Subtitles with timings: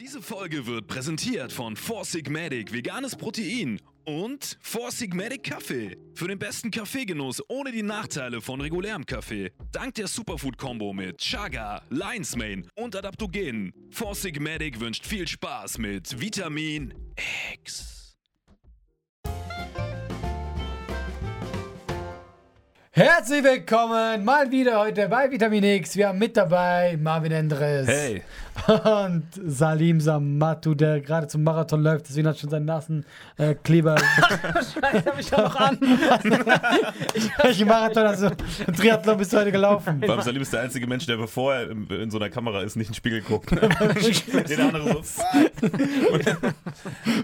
[0.00, 5.96] Diese Folge wird präsentiert von Four Sigmatic Veganes Protein und Four Sigmatic Kaffee.
[6.14, 9.52] Für den besten Kaffeegenuss ohne die Nachteile von regulärem Kaffee.
[9.70, 13.72] Dank der Superfood-Kombo mit Chaga, Lion's Mane und Adaptogenen.
[13.90, 16.92] Four Sigmatic wünscht viel Spaß mit Vitamin
[17.52, 17.94] X.
[22.96, 25.96] Herzlich willkommen mal wieder heute bei Vitamin X.
[25.96, 28.22] Wir haben mit dabei Marvin Endres Hey,
[28.66, 32.08] und Salim Samatu, der gerade zum Marathon läuft.
[32.08, 33.04] Deswegen hat schon seinen nassen
[33.36, 33.96] äh, Kleber.
[34.54, 35.78] Scheiße, hab ich da noch an.
[37.42, 38.30] Welchen Marathon hast du?
[38.72, 40.00] Triathlon bist du heute gelaufen.
[40.00, 42.76] Beim Salim ist der einzige Mensch, der bevor er in, in so einer Kamera ist,
[42.76, 43.50] nicht in den Spiegel guckt.
[43.50, 45.22] der andere so,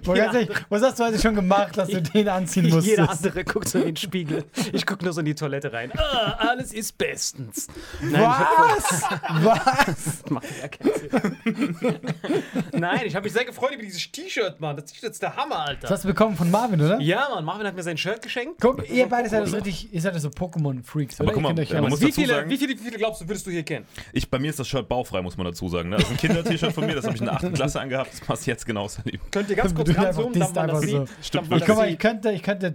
[0.05, 2.87] Boah, ganz ehrlich, was hast du heute schon gemacht, dass du den anziehen musstest?
[2.87, 4.45] Jeder andere guckt so in den Spiegel.
[4.73, 5.93] Ich gucke nur so in die Toilette rein.
[5.97, 7.69] Ah, alles ist bestens.
[8.03, 9.03] Nein, Was?
[9.43, 10.23] Was?
[10.25, 11.20] Ich macht ja keinen Sinn.
[12.73, 14.77] Nein, ich habe mich sehr gefreut über dieses T-Shirt, Mann.
[14.77, 15.81] Das T-Shirt ist der Hammer, Alter.
[15.83, 17.01] Das hast du bekommen von Marvin, oder?
[17.01, 18.61] ja, Mann, Marvin hat mir sein Shirt geschenkt.
[18.61, 21.33] Guck, ihr beide seid so richtig, ihr seid so Pokémon-Freaks, oder?
[21.33, 23.21] guck Ihr mal, ja, man muss Wie dazu viele, sagen- wie, viele, wie viele glaubst
[23.21, 23.87] du, würdest du hier kennen?
[24.13, 25.89] Ich, bei mir ist das Shirt bauchfrei, muss man dazu sagen.
[25.91, 25.97] Ne?
[25.97, 27.53] Das ist ein Kinder-T-Shirt von mir, das habe ich in der 8.
[27.55, 28.13] Klasse angehabt.
[28.13, 29.19] Das passt jetzt genau, Salim.
[29.31, 31.07] Könnt ihr ganz kurz ranzoomen, damit man das so.
[31.23, 32.75] Stimmt Ich, guck mal, ich könnte, ich könnte.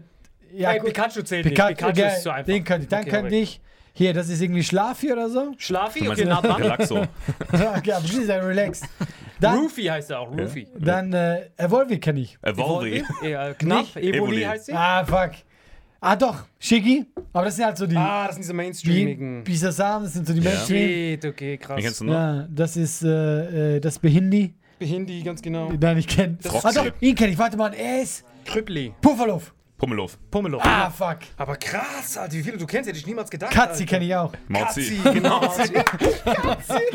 [0.54, 0.88] Ja, Ey, gut.
[0.94, 1.80] Pikachu zählt Pikachu, nicht.
[1.96, 2.46] Pikachu ist zu einfach.
[2.46, 2.90] Den könnte ich.
[2.90, 3.60] Dann Okay, könnte ich.
[3.98, 5.54] Hier, das ist irgendwie Schlafi oder so.
[5.58, 6.62] Schlafi, okay, nah dran.
[6.62, 6.98] Relaxo.
[7.48, 8.84] okay, aber die ist ja relaxed.
[9.40, 10.68] Dann, Roofy heißt er auch, Roofy.
[10.78, 12.38] dann äh, Evolvi kenne ich.
[12.42, 13.04] Evolvi.
[13.24, 13.96] Ja, knapp?
[13.96, 14.74] Evoli heißt sie.
[14.74, 15.32] Ah, fuck.
[16.02, 17.06] Ah, doch, Shiggy.
[17.32, 17.96] Aber das sind halt so die.
[17.96, 19.44] Ah, das sind diese mainstreamigen.
[19.46, 20.52] Bisasam, das sind so die Ja.
[20.52, 20.90] Mainstream.
[20.90, 21.78] Shit, okay, krass.
[21.78, 22.14] Wie kennst du noch?
[22.14, 24.54] Ja, das ist äh, äh, das Behindi.
[24.80, 25.72] Hindi, ganz genau.
[25.72, 26.38] Nein, ich kenne.
[26.64, 27.38] Ah, doch, ihn kenne ich.
[27.38, 28.94] Warte mal, er ist Krüppli.
[29.02, 29.54] Pufferlof.
[29.78, 30.10] Pummelow.
[30.32, 30.60] Pummelow.
[30.64, 31.20] Ah, fuck.
[31.36, 33.52] Aber krass, Alter, wie viele du kennst, hätte ich niemals gedacht.
[33.52, 34.32] Katzi kenne ich auch.
[34.48, 34.98] Mauzi.
[35.04, 35.42] Katzi, genau.
[35.42, 35.74] Katzi.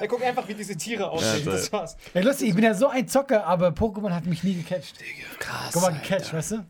[0.00, 1.44] Er guckt einfach, wie diese Tiere aussehen.
[1.44, 1.96] Ja, das war's.
[2.14, 4.94] Ey, lustig, ich bin ja so ein Zocker, aber Pokémon hat mich nie gecatcht.
[5.38, 5.72] Krass.
[5.72, 6.66] Guck mal, gecatcht, weißt du?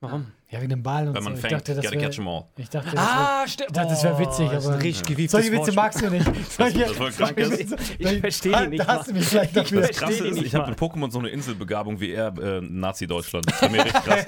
[0.00, 0.32] Warum?
[0.52, 1.28] Ja, wegen dem Ball und Wenn so.
[1.28, 2.44] man Ich fängt, dachte, das gotta wär- catch 'em all.
[2.56, 3.68] Ich dachte, das Ah, stimmt.
[3.70, 6.10] Ich dachte, das wär witzig, das ist aber- ein richtig gewieftes Solche Witze magst du
[6.10, 6.26] nicht.
[6.50, 7.70] Solche, das krank solche ist?
[7.70, 9.80] Witze- Ich verstehe nicht Da hast du mich vielleicht dafür.
[9.82, 13.46] Das Krasse ist, nicht ich habe in Pokémon so eine Inselbegabung wie er äh, Nazi-Deutschland.
[13.48, 14.26] Das ist mir richtig krass.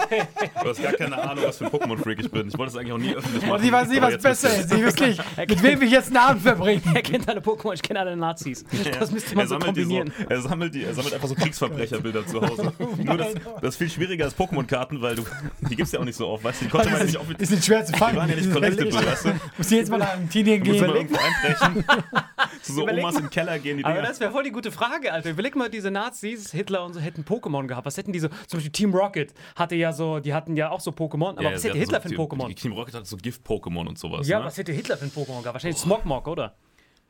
[0.63, 2.47] Du hast gar keine Ahnung, was für ein Pokémon-Freak ich bin.
[2.47, 3.55] Ich wollte es eigentlich auch nie öffentlich machen.
[3.59, 4.73] Und ich weiß aber was jetzt besser ist.
[4.73, 6.83] Ich weiß nicht, mit wem ich jetzt einen Abend verbringen.
[6.95, 8.65] Er kennt alle Pokémon, ich kenne alle Nazis.
[8.99, 10.13] Das müsste man so so, kombinieren.
[10.29, 12.73] er, sammelt die, er sammelt einfach so Kriegsverbrecherbilder zu Hause.
[13.03, 15.25] Nur das, das ist viel schwieriger als Pokémon-Karten, weil du,
[15.63, 16.45] die gibt es ja auch nicht so oft.
[16.45, 18.17] Weißt du, die konnte man ja nicht oft Die sind schwer zu Die fangen.
[18.17, 19.31] waren ja nicht Die sind wirklich- weißt du?
[19.59, 20.97] Muss jetzt mal nach Argentinien Muss man gehen.
[20.97, 21.85] irgendwo einbrechen.
[22.63, 23.21] Zu so Überleg Omas mal.
[23.23, 24.07] im Keller gehen, die Aber Dinger.
[24.07, 25.31] das wäre voll die gute Frage, Alter.
[25.31, 27.87] Überleg mal, diese Nazis, Hitler und so, hätten Pokémon gehabt.
[27.87, 30.91] Was hätten diese, zum Beispiel Team Rocket hatte ja so, die hatten ja auch so
[30.93, 31.31] Pokémon.
[31.31, 32.49] Aber Ja, was hätte Hitler so, für ein Pokémon?
[32.49, 34.29] Die Team Rocket hat so Gift-Pokémon und sowas.
[34.29, 34.45] Ja, ne?
[34.45, 35.55] was hätte Hitler für ein Pokémon gehabt?
[35.55, 36.55] Wahrscheinlich Smogmog, oder?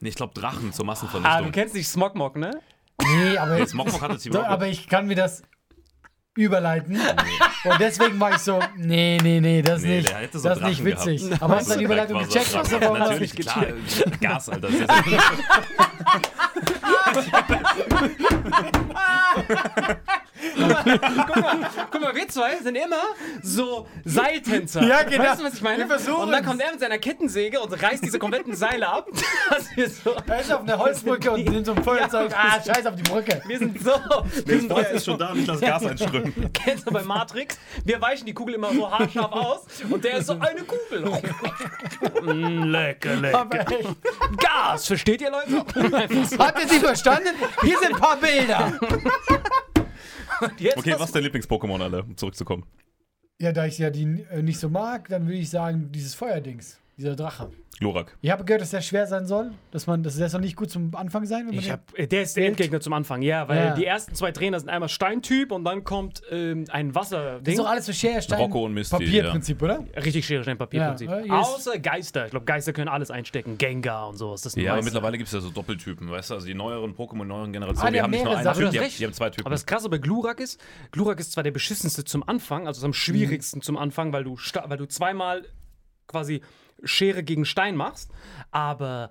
[0.00, 1.44] Nee, ich glaube Drachen zur Ah, Massenvernichtung.
[1.46, 2.50] du kennst nicht Smogmog, ne?
[3.02, 4.52] Nee, aber, Jetzt Smogmog hatte Team so, Rocket.
[4.52, 5.42] aber ich kann mir das
[6.34, 6.98] überleiten.
[7.64, 10.14] Und deswegen war ich so, nee, nee, nee, das Nee, nicht.
[10.32, 11.22] so das ist nicht witzig.
[11.28, 11.42] gehabt.
[11.42, 12.52] Aber hast du So deine Überleitung so gecheckt?
[12.54, 12.60] Drachen.
[12.60, 13.66] hast du, warum hast du Natürlich, nicht klar.
[13.66, 14.20] gecheckt?
[14.20, 14.68] Gas, Alter.
[14.68, 14.92] Das ist jetzt
[21.90, 22.96] Guck mal, wir zwei sind immer
[23.42, 24.82] so Seiltänzer.
[24.82, 25.24] Ja, genau.
[25.24, 25.84] Weißt du, was ich meine?
[25.84, 29.06] Und dann kommt er mit seiner Kettensäge und reißt diese kompletten Seile ab.
[30.04, 32.32] so, Er ist auf einer Holzbrücke und nimmt so ein Feuerzeug.
[32.36, 33.40] Ah, scheiß auf die Brücke.
[33.46, 33.90] wir sind so.
[34.46, 36.21] Wir das Feuer ist schon da und ich lasse Gas einströmen.
[36.52, 37.58] Kennst du bei Matrix?
[37.84, 41.10] Wir weichen die Kugel immer so haarscharf aus und der ist so eine Kugel.
[42.22, 43.40] Mm, lecker, lecker.
[43.40, 43.88] Aber echt.
[44.36, 45.64] Gas, versteht ihr Leute?
[46.38, 47.30] Habt ihr sie verstanden?
[47.62, 48.72] Hier sind ein paar Bilder.
[50.58, 52.64] Jetzt Okay, was ist dein Lieblings-Pokémon, alle, um zurückzukommen?
[53.38, 56.78] Ja, da ich ja die äh, nicht so mag, dann würde ich sagen, dieses Feuerdings.
[56.98, 57.50] Dieser Drache.
[57.78, 58.16] Glurak.
[58.20, 59.50] Ich habe gehört, dass der schwer sein soll.
[59.72, 61.40] Dass man, das soll nicht gut zum Anfang sein.
[61.46, 63.74] Wenn man Ich den- hab, äh, der ist der Endgegner zum Anfang, ja, weil Ja.
[63.74, 67.54] die ersten zwei Trainer sind einmal Steintyp und dann kommt ähm, ein das Wasserding.
[67.54, 69.80] ist doch alles so Schere, Stein, Rocco und Misty, Papierprinzip, oder?
[69.96, 71.08] Richtig Schere, Stein, Papierprinzip.
[71.08, 72.26] Ja, äh, hier ist- Außer Geister.
[72.26, 73.58] Ich glaube, Geister können alles einstecken.
[73.58, 74.42] Gengar und sowas.
[74.42, 76.34] Das sind Ja, aber mittlerweile gibt es ja so Doppeltypen, weißt du?
[76.34, 78.44] Also die neueren Pokémon, neueren Generationen, Ah, die die haben haben nicht nur mehrere einen
[78.44, 78.58] Sachen.
[78.60, 79.00] Typ, Du die hast haben, recht.
[79.00, 79.46] die haben zwei Typen.
[79.46, 80.60] Aber das Krasse bei Glurak ist,
[80.92, 84.66] Glurak ist zwar der beschissenste zum Anfang, also am schwierigsten zum Anfang, weil du, sta-
[84.68, 85.46] weil du zweimal
[86.06, 86.42] quasi
[86.84, 88.10] Schere gegen Stein machst,
[88.50, 89.10] aber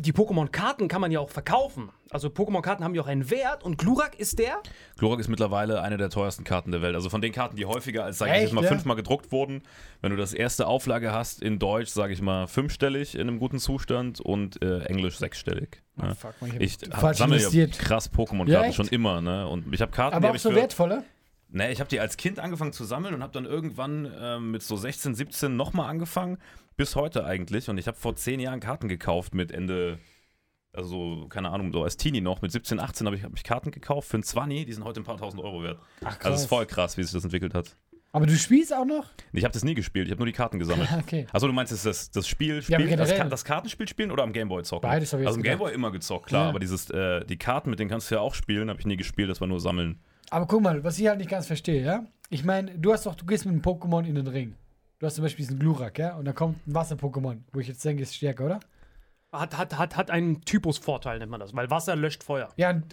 [0.00, 1.90] die Pokémon-Karten kann man ja auch verkaufen.
[2.10, 4.62] Also Pokémon-Karten haben ja auch einen Wert und Glurak ist der.
[4.96, 6.94] Glurak ist mittlerweile eine der teuersten Karten der Welt.
[6.94, 8.68] Also von den Karten, die häufiger als, sag ich jetzt mal, ja?
[8.68, 9.62] fünfmal gedruckt wurden.
[10.00, 13.58] Wenn du das erste Auflage hast in Deutsch, sage ich mal, fünfstellig in einem guten
[13.58, 15.82] Zustand und äh, Englisch sechsstellig.
[15.96, 16.14] ne?
[16.14, 17.78] fuck, man, ich ich sammle ja investiert.
[17.78, 19.46] krass Pokémon-Karten Ja, schon immer, ne?
[19.46, 21.04] Und ich habe Karten, die Aber hab auch ich so für,
[21.48, 21.66] wertvoller.
[21.66, 24.62] Nee, ich habe die als Kind angefangen zu sammeln und habe dann irgendwann ähm, mit
[24.62, 26.38] so 16, 17 nochmal angefangen.
[26.76, 27.68] Bis heute eigentlich.
[27.70, 29.98] Und ich habe vor zehn Jahren Karten gekauft mit Ende,
[30.72, 32.42] also keine Ahnung, so als Teenie noch.
[32.42, 34.66] Mit 17, 18 habe ich, hab ich Karten gekauft für ein 20.
[34.66, 35.78] Die sind heute ein paar tausend Euro wert.
[36.04, 37.76] Ach, Also es ist voll krass, wie sich das entwickelt hat.
[38.12, 39.10] Aber du spielst auch noch?
[39.32, 40.88] Ich habe das nie gespielt, ich habe nur die Karten gesammelt.
[41.00, 41.26] Okay.
[41.32, 44.22] Achso, du meinst jetzt das, das Spiel, Ja, Spiel aber das, das Kartenspiel spielen oder
[44.22, 44.88] am Gameboy zocken?
[44.88, 45.42] Beides hab ich Also am.
[45.42, 46.48] Gameboy immer gezockt, klar, Ja.
[46.50, 48.96] aber dieses, äh, die Karten, mit denen kannst du ja auch spielen, habe ich nie
[48.96, 50.00] gespielt, das war nur sammeln.
[50.30, 52.04] Aber guck mal, was ich halt nicht ganz verstehe, ja?
[52.30, 54.54] Ich meine, du hast doch, du gehst mit einem Pokémon in den Ring.
[54.98, 56.16] Du hast zum Beispiel diesen Glurak, ja?
[56.16, 58.60] Und da kommt ein Wasser-Pokémon, wo ich jetzt denke, ist stärker, oder?
[59.32, 62.48] Hat, hat, hat, hat einen Typusvorteil, nennt man das, weil Wasser löscht Feuer.
[62.56, 62.86] Ja, und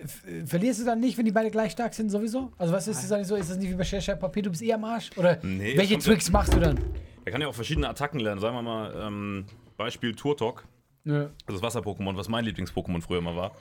[0.46, 2.52] verlierst du dann nicht, wenn die beide gleich stark sind, sowieso?
[2.58, 3.36] Also, was ist das dann so?
[3.36, 5.12] Ist das nicht wie bei Scherschei Papier, du bist eh am Arsch?
[5.18, 6.80] Oder Nee, welche Tricks machst du dann?
[7.24, 9.46] Er kann ja auch verschiedene Attacken lernen, sagen wir mal, ähm,
[9.78, 10.66] Beispiel Turtok,
[11.06, 11.30] Ja.
[11.48, 13.52] das Wasser-Pokémon, was mein Lieblings-Pokémon früher mal war.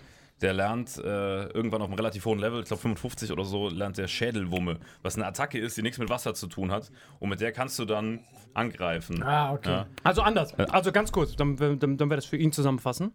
[0.43, 3.96] Der lernt äh, irgendwann auf einem relativ hohen Level, ich glaube 55 oder so, lernt
[3.96, 6.91] der Schädelwumme, was eine Attacke ist, die nichts mit Wasser zu tun hat.
[7.20, 8.20] Und mit der kannst du dann
[8.53, 9.22] angreifen.
[9.22, 9.70] Ah, okay.
[9.70, 9.87] Ja.
[10.03, 10.55] Also anders.
[10.55, 13.13] Also ganz kurz, dann, dann, dann wir das für ihn zusammenfassen.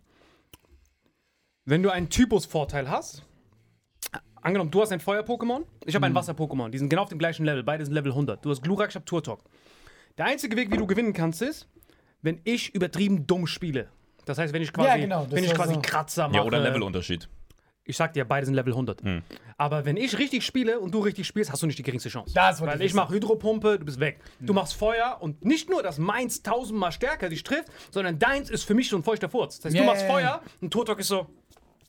[1.65, 3.23] Wenn du einen Typusvorteil hast,
[4.41, 7.43] angenommen, du hast ein Feuer-Pokémon, ich habe ein Wasser-Pokémon, die sind genau auf dem gleichen
[7.45, 8.43] Level, beide sind Level 100.
[8.43, 9.43] Du hast Glurak, ich habe Turtok.
[10.17, 11.67] Der einzige Weg, wie du gewinnen kannst, ist,
[12.21, 13.89] wenn ich übertrieben dumm spiele.
[14.27, 15.81] Das heißt, wenn ich quasi, Ja, genau, wenn ich quasi so.
[15.81, 16.37] Kratzer mache.
[16.37, 17.27] Ja, oder Levelunterschied.
[17.89, 19.01] Ich sag dir, beide sind Level 100.
[19.01, 19.21] Hm.
[19.57, 22.33] Aber wenn ich richtig spiele und du richtig spielst, hast du nicht die geringste Chance.
[22.35, 24.19] Das Weil ich ich mache Hydropumpe, du bist weg.
[24.41, 28.65] Du machst Feuer und nicht nur, dass meins tausendmal stärker dich trifft, sondern deins ist
[28.65, 29.55] für mich so ein feuchter Furz.
[29.59, 30.05] Das heißt, Ja, du machst.
[30.05, 31.27] Feuer und Turtok ist so,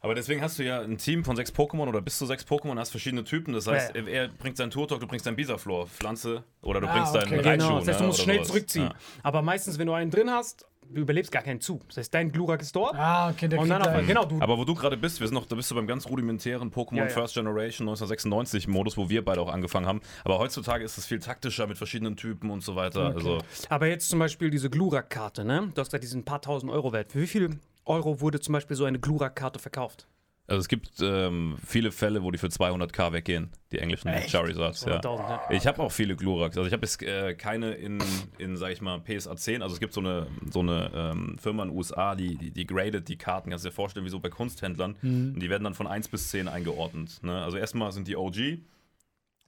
[0.00, 2.78] Aber deswegen hast du ja ein Team von sechs Pokémon oder bis zu sechs Pokémon,
[2.78, 3.52] hast verschiedene Typen.
[3.52, 6.92] Das heißt, Ja, er, bringt seinen Turtok, du bringst deinen Bisaflor, Pflanze oder du Ah,
[6.92, 7.40] bringst deinen okay.
[7.40, 7.66] Raichu.
[7.66, 7.78] genau.
[7.80, 8.46] Das heißt, du ne, musst schnell sowas.
[8.46, 8.84] zurückziehen.
[8.84, 8.94] Ja.
[9.24, 11.80] Aber meistens, wenn du einen drin hast, du überlebst gar keinen zu.
[11.88, 12.94] Das heißt, dein Glurak ist dort.
[12.94, 14.40] Ah, okay, der und dann auf, genau, du.
[14.40, 16.96] Aber wo du gerade bist, wir sind noch, da bist du beim ganz rudimentären Pokémon
[16.96, 17.08] Ja, ja.
[17.08, 20.00] First Generation 1996 Modus, wo wir beide auch angefangen haben.
[20.24, 23.14] Aber heutzutage ist es viel taktischer mit verschiedenen Typen und so weiter.
[23.14, 25.70] Also Aber jetzt zum Beispiel diese Glurak-Karte, ne?
[25.74, 27.12] Du hast gesagt, die sind ein paar tausend Euro wert.
[27.12, 30.06] Für wie viel Euro wurde zum Beispiel so eine Glurak-Karte verkauft?
[30.48, 34.82] Also es gibt ähm, viele Fälle, wo die für 200k weggehen, die englischen Charizards.
[34.86, 34.98] Ja.
[34.98, 35.42] 200.000, ja.
[35.50, 36.56] Ich habe auch viele Gluraks.
[36.56, 38.02] Also ich habe jetzt äh, keine in,
[38.38, 39.60] in, sag ich mal, PSA 10.
[39.60, 42.66] Also es gibt so eine, so eine ähm, Firma in den USA, die, die, die
[42.66, 44.96] gradet die Karten, kannst du dir vorstellen, wie so bei Kunsthändlern.
[45.34, 47.22] Und die werden dann von 1 bis 10 eingeordnet.
[47.22, 47.44] Ne?
[47.44, 48.58] Also erstmal sind die OG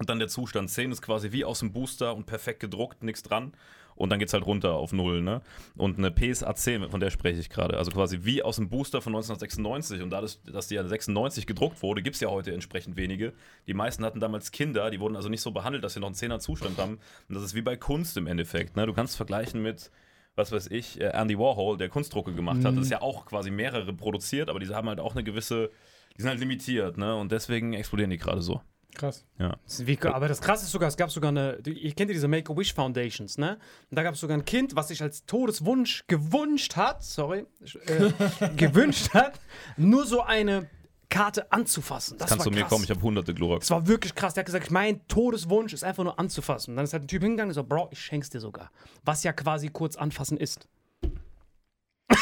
[0.00, 3.22] und dann der Zustand 10 ist quasi wie aus dem Booster und perfekt gedruckt, nichts
[3.22, 3.52] dran.
[4.00, 5.42] Und dann geht's halt runter auf 0, ne?
[5.76, 7.76] Und eine PSA 10, von der spreche ich gerade.
[7.76, 10.00] Also quasi wie aus dem Booster von 1996.
[10.00, 13.34] Und dadurch, dass die ja 96 gedruckt wurde, gibt's ja heute entsprechend wenige.
[13.66, 16.16] Die meisten hatten damals Kinder, die wurden also nicht so behandelt, dass sie noch einen
[16.16, 16.98] 10er Zustand haben.
[17.28, 18.86] Und das ist wie bei Kunst im Endeffekt, ne?
[18.86, 19.90] Du kannst vergleichen mit
[20.36, 22.74] was weiß ich, äh, Andy Warhol, der Kunstdrucke gemacht hat.
[22.74, 25.70] Das ist ja auch quasi mehrere produziert, aber diese haben halt auch eine gewisse,
[26.16, 27.14] die sind halt limitiert, ne?
[27.16, 28.62] Und deswegen explodieren die gerade so.
[28.94, 29.24] Krass.
[29.38, 29.56] Ja.
[29.78, 32.74] Wie, aber das krasse ist sogar, es gab sogar eine, ihr kennt ja diese Make-A-Wish
[32.74, 33.58] Foundations, ne?
[33.90, 37.46] Und da gab es sogar ein Kind, was sich als Todeswunsch gewünscht hat, sorry,
[37.86, 39.40] äh, gewünscht hat,
[39.76, 40.68] nur so eine
[41.08, 42.18] Karte anzufassen.
[42.18, 42.70] Das Kannst war du mir krass.
[42.70, 43.66] kommen, ich habe hunderte Gloraks.
[43.66, 44.34] Das war wirklich krass.
[44.34, 46.70] Der hat gesagt, mein Todeswunsch ist einfach nur anzufassen.
[46.70, 48.70] Und dann ist halt ein Typ hingegangen und so, Bro, ich schenk's dir sogar.
[49.04, 50.68] Was ja quasi kurz anfassen ist.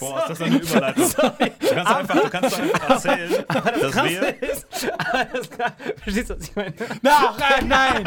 [0.00, 1.04] Boah, ist das eine Überleitung?
[1.60, 4.42] Du kannst einfach, du kannst einfach erzählen, dass wir.
[4.42, 4.66] ist,
[5.12, 5.72] alles klar.
[6.02, 6.74] Verstehst du, was ich meine?
[7.04, 8.04] Ach, äh, nein!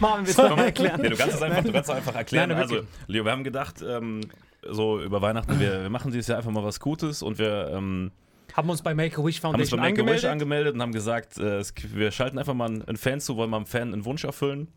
[0.00, 1.00] Marvin, willst du noch mal erklären?
[1.00, 2.50] Nee, du kannst es einfach, du kannst es einfach erklären.
[2.50, 2.80] Nein, also.
[3.06, 4.20] Leo, wir haben gedacht, ähm,
[4.68, 8.10] so über Weihnachten, wir, wir machen dieses Jahr einfach mal was Gutes und wir ähm,
[8.52, 10.30] Haben uns bei Make-A-Wish haben uns Foundation bei Make-A-Wish angemeldet.
[10.30, 13.58] angemeldet und haben gesagt, äh, es, wir schalten einfach mal einen Fan zu, wollen mal
[13.58, 14.68] einem Fan einen Wunsch erfüllen.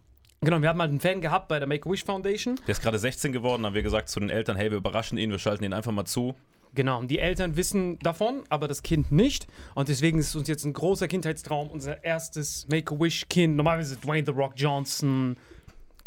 [0.42, 2.60] Genau, wir hatten mal einen Fan gehabt bei der Make-A-Wish Foundation.
[2.68, 5.32] Der ist gerade 16 geworden, haben wir gesagt zu den Eltern, hey, wir überraschen ihn,
[5.32, 6.36] wir schalten ihn einfach mal zu.
[6.76, 9.48] Genau, und die Eltern wissen davon, aber das Kind nicht.
[9.74, 13.56] Und deswegen ist uns jetzt ein großer Kindheitstraum, unser erstes Make-A-Wish-Kind.
[13.56, 15.38] Normalerweise Dwayne The Rock Johnson,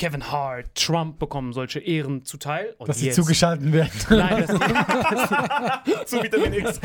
[0.00, 2.74] Kevin Hart, Trump bekommen solche Ehren zuteil.
[2.78, 3.90] Und Dass sie jetzt, zugeschalten werden.
[4.08, 6.80] Nein, das Zu Vitamin X.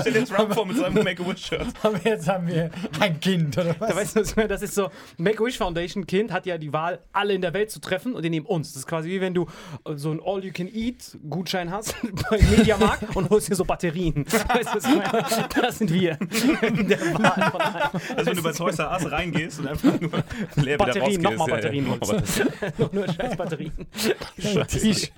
[0.00, 1.66] Stell dir Trump vor mit seinem Make-A-Wish-Shirt.
[1.82, 3.90] Aber jetzt haben wir ein Kind, oder was?
[3.90, 4.88] Da weißt du, das ist so,
[5.18, 8.30] Make-A-Wish Foundation Kind hat ja die Wahl, alle in der Welt zu treffen und die
[8.30, 8.72] nehmen uns.
[8.72, 9.46] Das ist quasi wie wenn du
[9.84, 11.96] äh, so einen All-You-Can-Eat-Gutschein hast
[12.30, 14.24] bei Mediamarkt und holst dir so Batterien.
[14.24, 15.26] Weißt du, was ich meine?
[15.60, 16.16] Das sind wir.
[16.62, 17.90] In der Wahl von allen.
[18.16, 20.24] Also wenn du bei Toys R Us reingehst und einfach nur leer
[20.56, 21.22] wieder Batterien, rausgehst.
[21.22, 22.08] nochmal Batterien ja.
[22.08, 22.42] holst.
[22.92, 23.72] Nur scheiß Batterien.
[24.68, 25.12] T-Shirt.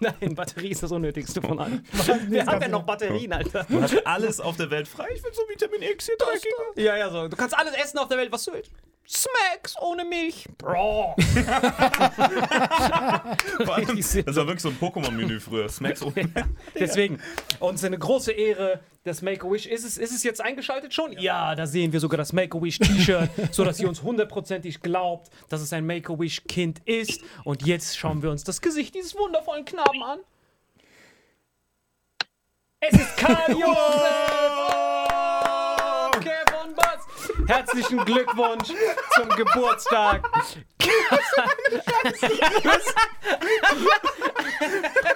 [0.00, 1.86] Nein, Batterie ist das Unnötigste von allen.
[2.28, 3.64] Wir haben ja noch Batterien, Alter.
[3.68, 5.08] Du hast alles auf der Welt frei.
[5.14, 6.82] Ich will so Vitamin X hier dreckiger.
[6.82, 7.28] Ja, ja, so.
[7.28, 8.72] Du kannst alles essen auf der Welt, was du willst.
[9.08, 10.46] Smacks ohne Milch.
[10.58, 11.14] Bro.
[13.64, 15.68] Vor allem, Das war wirklich so ein Pokémon-Menü früher.
[15.68, 16.30] Smacks ohne
[16.78, 17.20] Deswegen,
[17.60, 19.66] uns eine große Ehre, das Make-A-Wish.
[19.66, 21.12] Ist es, ist es jetzt eingeschaltet schon?
[21.18, 25.84] Ja, da sehen wir sogar das Make-A-Wish-T-Shirt, sodass ihr uns hundertprozentig glaubt, dass es ein
[25.86, 27.20] Make-A-Wish-Kind ist.
[27.44, 30.18] Und jetzt schauen wir uns das Gesicht dieses wundervollen Knaben an.
[32.80, 34.41] Es ist Karl Josef!
[37.52, 38.70] Herzlichen Glückwunsch
[39.14, 40.22] zum Geburtstag.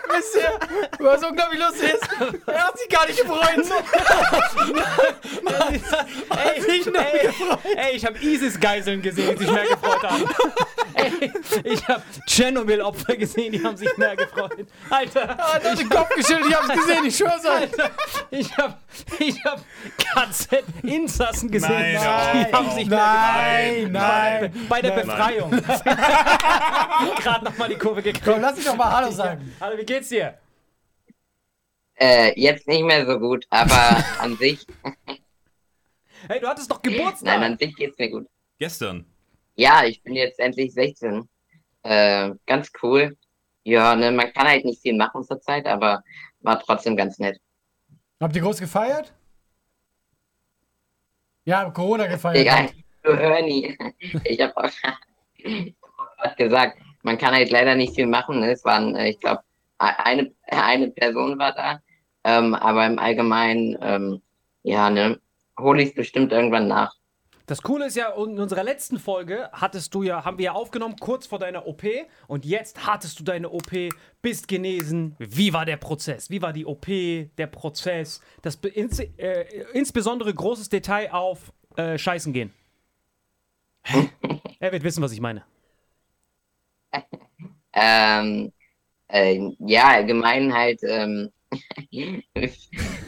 [0.08, 0.58] Wisst ihr,
[0.98, 2.06] was unglaublich lustig ist?
[2.46, 3.46] Er hat sich gar nicht gefreut.
[6.44, 7.30] ey, ich, ey,
[7.74, 10.24] ey, ich habe ISIS-Geiseln gesehen, die sich mehr gefreut haben.
[10.94, 11.32] Ey,
[11.64, 14.66] ich habe Tschernobyl-Opfer gesehen, die haben sich mehr gefreut.
[14.90, 17.62] Alter, Er hat den Kopf geschüttelt, ich hab's gesehen, ich schwör's euch.
[17.62, 17.90] Alter
[18.30, 18.78] ich habe
[19.18, 19.60] ich hab
[19.98, 21.96] KZ-Insassen gesehen, Nein,
[22.32, 24.52] die haben sich Nein, nein.
[24.52, 24.68] gefreut.
[24.68, 25.50] Bei der Befreiung.
[27.22, 28.38] Gerade nochmal die Kurve Komm, gekriegt.
[28.40, 29.54] lass mich doch mal Hallo sagen.
[29.60, 30.38] Hallo, wie geht's dir?
[31.98, 34.66] Äh, jetzt nicht mehr so gut, aber an sich,
[36.28, 37.40] Hey, du hattest doch nein, Geburtstag.
[37.42, 38.26] an sich geht's mir gut.
[38.58, 39.06] Gestern.
[39.54, 41.28] Ja, ich bin jetzt endlich 16.
[41.82, 43.16] Äh, ganz cool.
[43.62, 46.02] Ja, ne, man kann halt nicht viel machen zurzeit, aber
[46.40, 47.38] war trotzdem ganz nett.
[48.20, 49.12] Habt ihr groß gefeiert?
[51.46, 52.38] Ja, Corona gefeiert.
[52.38, 52.70] Egal,
[53.04, 53.78] du hör nie.
[54.24, 54.70] Ich habe auch
[55.42, 58.40] gerade gesagt, man kann halt leider nicht viel machen.
[58.40, 58.50] Ne?
[58.50, 59.42] Es waren, äh, ich glaube,
[59.78, 61.80] eine, eine Person war da,
[62.24, 64.22] ähm, aber im Allgemeinen, ähm,
[64.64, 65.20] ja, ne,
[65.56, 66.95] hole ich es bestimmt irgendwann nach.
[67.46, 70.96] Das Coole ist ja, in unserer letzten Folge hattest du ja, haben wir ja aufgenommen,
[70.98, 71.84] kurz vor deiner OP.
[72.26, 73.70] Und jetzt hattest du deine OP,
[74.20, 75.14] bist genesen.
[75.20, 76.28] Wie war der Prozess?
[76.28, 78.20] Wie war die OP, der Prozess?
[78.42, 82.52] Das ins, äh, insbesondere großes Detail auf äh, Scheißen gehen.
[84.58, 85.44] er wird wissen, was ich meine.
[87.72, 88.52] Ähm,
[89.06, 91.30] äh, ja, allgemein halt, ähm,
[91.92, 92.50] äh,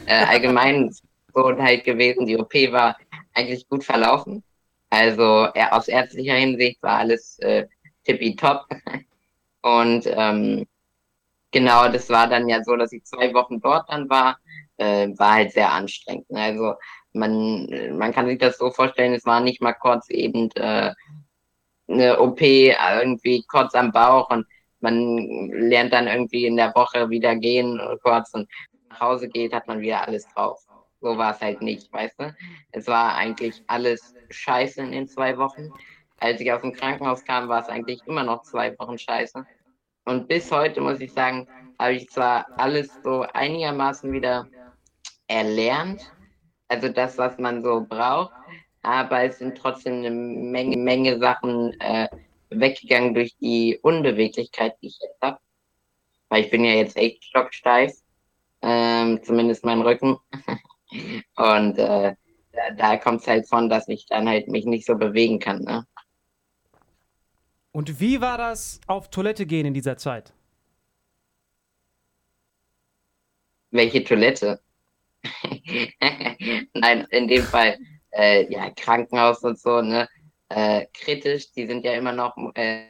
[0.07, 0.95] allgemein
[1.33, 2.95] so halt gewesen, die OP war
[3.39, 4.43] eigentlich gut verlaufen.
[4.89, 7.67] Also er, aus ärztlicher Hinsicht war alles äh,
[8.05, 8.67] tippitopp.
[9.61, 10.65] Und ähm,
[11.51, 14.39] genau, das war dann ja so, dass ich zwei Wochen dort dann war.
[14.77, 16.29] äh, war halt sehr anstrengend.
[16.31, 16.41] Ne?
[16.41, 16.73] Also
[17.13, 20.93] man, man kann sich das so vorstellen, es war nicht mal kurz eben äh,
[21.87, 24.45] eine OP irgendwie kurz am Bauch und
[24.79, 28.49] man lernt dann irgendwie in der Woche wieder gehen kurz und
[28.89, 30.65] nach Hause geht, hat man wieder alles drauf.
[31.01, 32.35] So war es halt nicht, weißt du?
[32.71, 35.73] Es war eigentlich alles scheiße in den zwei Wochen.
[36.17, 39.45] Als ich aus dem Krankenhaus kam, war es eigentlich immer noch zwei Wochen scheiße.
[40.05, 41.47] Und bis heute, muss ich sagen,
[41.79, 44.49] habe ich zwar alles so einigermaßen wieder
[45.27, 46.01] erlernt,
[46.67, 48.33] also das, was man so braucht,
[48.81, 52.07] aber es sind trotzdem eine Menge, Menge Sachen äh,
[52.49, 55.39] weggegangen durch die Unbeweglichkeit, die ich jetzt habe.
[56.29, 57.93] Weil ich bin ja jetzt echt stocksteif,
[58.61, 60.17] ähm, zumindest mein Rücken.
[61.35, 62.15] Und äh,
[62.51, 65.63] da, da kommt es halt von, dass ich dann halt mich nicht so bewegen kann.
[65.63, 65.85] Ne?
[67.71, 70.33] Und wie war das auf Toilette gehen in dieser Zeit?
[73.71, 74.59] Welche Toilette?
[76.73, 77.77] Nein, in dem Fall,
[78.11, 80.07] äh, ja, Krankenhaus und so, ne?
[80.49, 82.85] Äh, kritisch, die sind ja immer noch äh,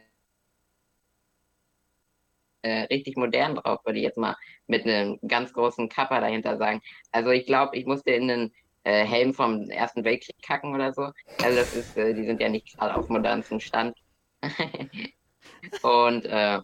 [2.61, 4.35] äh, richtig modern drauf, würde ich jetzt mal
[4.67, 6.81] mit einem ganz großen Kappa dahinter sagen.
[7.11, 11.11] Also ich glaube, ich musste in einen äh, Helm vom Ersten Weltkrieg kacken oder so.
[11.41, 13.97] Also das ist, äh, die sind ja nicht gerade auf modernsten Stand.
[15.83, 16.59] und äh,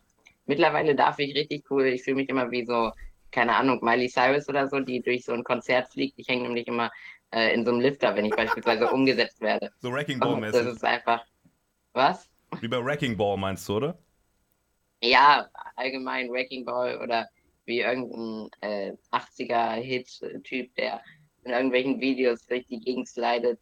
[0.45, 2.91] mittlerweile darf ich richtig cool, ich fühle mich immer wie so,
[3.31, 6.17] keine Ahnung, Miley Cyrus oder so, die durch so ein Konzert fliegt.
[6.17, 6.91] Ich hänge nämlich immer
[7.31, 9.71] äh, in so einem Lifter, wenn ich beispielsweise umgesetzt werde.
[9.79, 11.25] So Wrecking Und Ball das ist einfach.
[11.93, 12.29] Was?
[12.61, 13.97] Wie bei Wrecking Ball meinst du, oder?
[15.05, 17.27] Ja, allgemein Wrecking Ball oder
[17.65, 21.01] wie irgendein äh, 80er-Hit-Typ, der
[21.43, 23.59] in irgendwelchen Videos durch die Gegend slidet.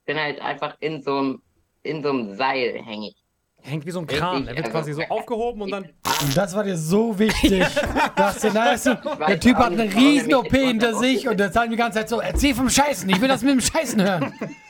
[0.00, 1.42] Ich bin halt einfach in so einem
[1.82, 3.14] in so einem Seil hängig.
[3.60, 4.46] Hängt wie so ein Richtig, Kran.
[4.46, 5.84] Er wird also- quasi so aufgehoben und dann.
[5.84, 7.62] Und das war dir so wichtig.
[8.16, 11.72] dass du, na, du, der Typ hat eine riesen OP hinter sich und der sagt
[11.72, 14.34] die ganze Zeit so, erzähl vom Scheißen, ich will das mit dem Scheißen hören.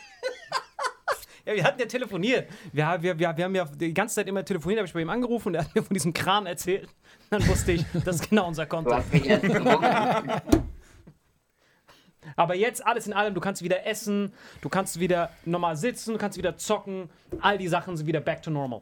[1.46, 2.48] Ja, wir hatten ja telefoniert.
[2.72, 5.10] Wir, wir, wir, wir haben ja die ganze Zeit immer telefoniert, habe ich bei ihm
[5.10, 6.88] angerufen und er hat mir von diesem Kran erzählt.
[7.30, 8.90] Dann wusste ich, das ist genau unser Konto.
[12.36, 14.32] Aber jetzt alles in allem, du kannst wieder essen,
[14.62, 17.10] du kannst wieder normal sitzen, du kannst wieder zocken.
[17.40, 18.80] All die Sachen sind wieder back to normal.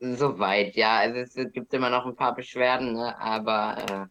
[0.00, 0.98] Soweit, ja.
[0.98, 3.18] Also es gibt immer noch ein paar Beschwerden, ne?
[3.20, 4.06] aber äh,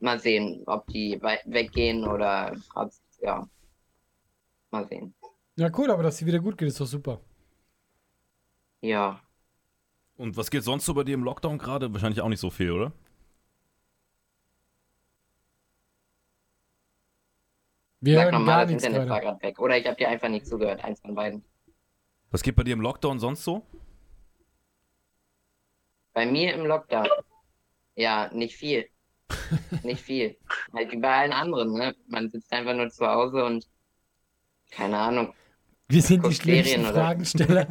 [0.00, 2.90] mal sehen, ob die weggehen oder ob
[3.20, 3.46] ja.
[4.70, 5.14] Mal sehen.
[5.56, 7.20] Ja, cool, aber dass sie wieder gut geht, ist doch super.
[8.80, 9.20] Ja.
[10.18, 11.92] Und was geht sonst so bei dir im Lockdown gerade?
[11.92, 12.92] Wahrscheinlich auch nicht so viel, oder?
[18.00, 19.38] Wir Sag hören nochmal, gar das nichts Internet war gerade.
[19.38, 19.58] gerade weg.
[19.58, 21.44] Oder ich habe dir einfach nicht zugehört, eins von beiden.
[22.30, 23.66] Was geht bei dir im Lockdown sonst so?
[26.12, 27.08] Bei mir im Lockdown.
[27.96, 28.88] Ja, nicht viel.
[29.82, 30.38] nicht viel.
[30.74, 31.96] Halt wie bei allen anderen, ne?
[32.08, 33.68] Man sitzt einfach nur zu Hause und
[34.70, 35.34] keine Ahnung.
[35.88, 36.84] Wir sind die Guck schlimmsten?
[36.84, 37.68] Fragensteller.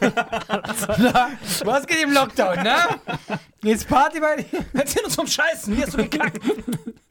[0.00, 1.30] Na,
[1.64, 2.74] was geht im Lockdown, ne?
[3.62, 4.64] Jetzt Party bei dir?
[4.72, 6.40] Erzähl uns vom Scheißen, wie hast du gekackt?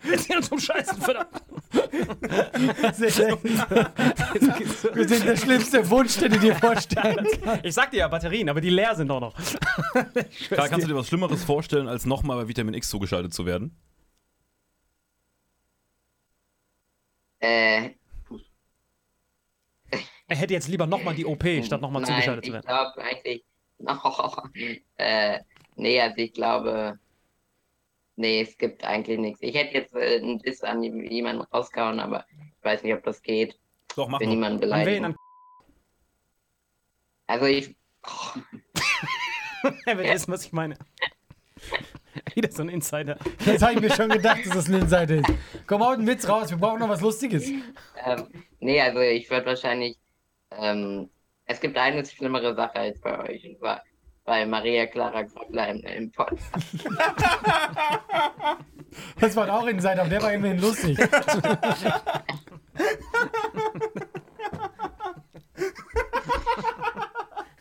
[0.03, 1.29] Erzähl uns vom Scheißen, verdammt.
[4.93, 7.63] Wir sind der schlimmste Wunsch, den du dir vorstellen kannst.
[7.65, 9.33] Ich sag dir ja Batterien, aber die leer sind doch noch.
[9.93, 13.77] Karl, kannst du dir was Schlimmeres vorstellen, als nochmal bei Vitamin X zugeschaltet zu werden?
[17.39, 17.91] Äh,
[20.31, 22.65] Er hätte jetzt lieber nochmal die OP, statt nochmal zugeschaltet zu ich werden.
[22.65, 23.43] glaube eigentlich.
[24.95, 25.39] äh,
[25.75, 26.97] nee, also ich glaube.
[28.15, 29.41] Nee, es gibt eigentlich nichts.
[29.41, 33.21] Ich hätte jetzt äh, einen Diss an jemanden rausgehauen, aber ich weiß nicht, ob das
[33.21, 33.59] geht.
[33.97, 34.33] Doch, mach Will mal.
[34.35, 35.15] niemanden An
[37.27, 37.75] Also ich.
[39.85, 40.77] er wird wissen, was ich meine.
[42.35, 43.17] Wieder so ein Insider.
[43.45, 45.33] Das habe ich mir schon gedacht, dass das eine Insider ist.
[45.67, 47.49] Komm, haut einen Witz raus, wir brauchen noch was Lustiges.
[47.49, 48.27] Ähm,
[48.61, 49.97] nee, also ich würde wahrscheinlich.
[50.61, 51.09] Ähm,
[51.45, 53.43] es gibt eine schlimmere Sache als bei euch.
[53.45, 53.83] Und zwar
[54.23, 56.51] bei Maria Clara Gröbler im, im Podcast.
[59.21, 60.97] Das war auch Insider, aber der war immerhin lustig.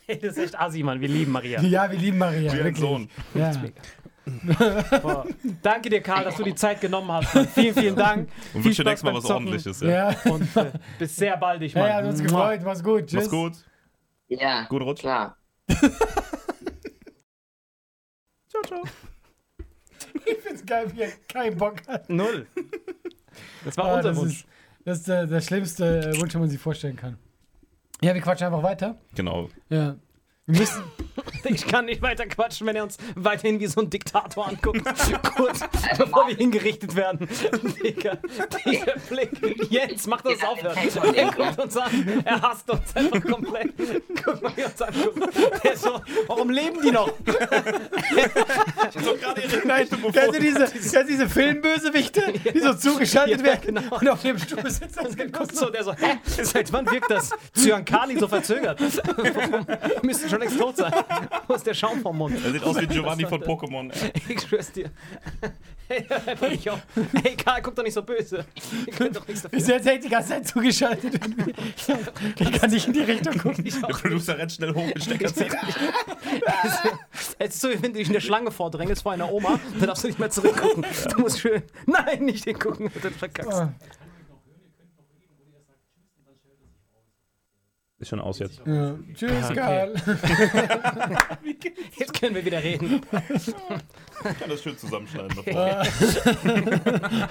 [0.07, 1.01] Hey, das ist echt assi, Mann.
[1.01, 1.61] Wir lieben Maria.
[1.63, 2.53] Ja, wir lieben Maria.
[2.53, 2.79] Wie ein wirklich.
[2.79, 3.09] Sohn.
[3.33, 3.53] Ja.
[5.03, 5.27] Boah.
[5.63, 7.35] Danke dir, Karl, dass du die Zeit genommen hast.
[7.35, 7.49] Mann.
[7.49, 8.29] Vielen, vielen Dank.
[8.55, 9.47] Und wünsche dir nächstes Mal was Zocken.
[9.49, 9.81] ordentliches.
[9.81, 10.11] Ja.
[10.11, 10.17] Ja.
[10.33, 11.87] Und äh, bis sehr baldig, Mann.
[11.87, 12.61] Ja, hat uns gefreut.
[12.65, 13.07] Mach's gut.
[13.07, 13.15] Tschüss.
[13.25, 13.53] Mach's gut.
[14.29, 15.01] Ja, Gut Rutsch.
[15.01, 15.37] klar.
[18.49, 18.83] Ciao, ciao.
[20.27, 22.09] Ich find's geil, wie er keinen Bock hat.
[22.11, 22.47] Null.
[23.65, 24.33] Das war Ah, unser das Wunsch.
[24.41, 24.47] ist,
[24.85, 27.17] das ist der, der schlimmste äh, Wunsch, den man sich vorstellen kann.
[28.03, 28.99] Ja, wir quatschen einfach weiter.
[29.15, 29.49] Genau.
[29.69, 29.97] Ja.
[30.51, 30.85] Müssen,
[31.45, 34.83] Ich kann nicht weiter quatschen, wenn er uns weiterhin wie so ein Diktator anguckt.
[35.37, 35.61] Kurz
[35.97, 37.29] bevor wir hingerichtet werden.
[37.83, 38.19] Digga,
[38.65, 39.31] dieser Blick.
[39.71, 40.77] Jens, mach das aufhören.
[41.15, 42.23] Er guckt uns an.
[42.25, 43.73] Er hasst uns einfach komplett.
[44.25, 45.65] Guck mal, wie er uns anguckt.
[45.65, 47.09] Der ist so, warum leben die noch?
[49.65, 52.23] Nein, kennst du diese, kennst diese Filmbösewichte,
[52.55, 53.97] die so zugeschaltet Ja, werden genau.
[53.99, 55.17] und auf dem Stuhl sitzen?
[55.17, 56.19] Der guckt so, der so, hä?
[56.43, 58.81] Seit wann wirkt das Cyankali so verzögert?
[59.17, 59.67] Warum?
[60.03, 60.93] Die müssten schon längst tot sein.
[61.47, 62.37] Wo ist der Schaum vom Mund?
[62.45, 63.91] Er sieht aus wie Giovanni von Pokémon.
[64.29, 64.91] Ich schwör's dir.
[65.89, 66.79] Hey, hör einfach nicht auf.
[67.23, 68.45] Hey, Karl, guck doch nicht so böse.
[68.87, 69.59] Ihr könnt doch nichts dafür.
[69.59, 71.19] Ist jetzt echt die ganze Zeit zugeschaltet?
[72.39, 73.65] Ich kann nicht in die Richtung gucken.
[73.67, 74.01] Ich Der auch.
[74.01, 75.49] Producer rennt schnell hoch und Stecker zieht.
[77.39, 79.89] Es ist so, wie wenn du dich in der Schlange vordrängelst vor einer Oma, dann
[79.89, 80.85] darfst du nicht mehr zurückgucken.
[81.11, 81.63] Du musst schön.
[81.87, 83.57] Nein, nicht hingucken, dann verkackst du.
[83.57, 83.75] Ah,
[88.01, 88.63] Ist schon aus jetzt.
[88.65, 88.95] Ja.
[89.15, 89.55] Tschüss, okay.
[89.55, 89.93] Karl.
[91.99, 93.03] Jetzt können wir wieder reden.
[93.33, 95.31] Ich kann das schön zusammenschneiden.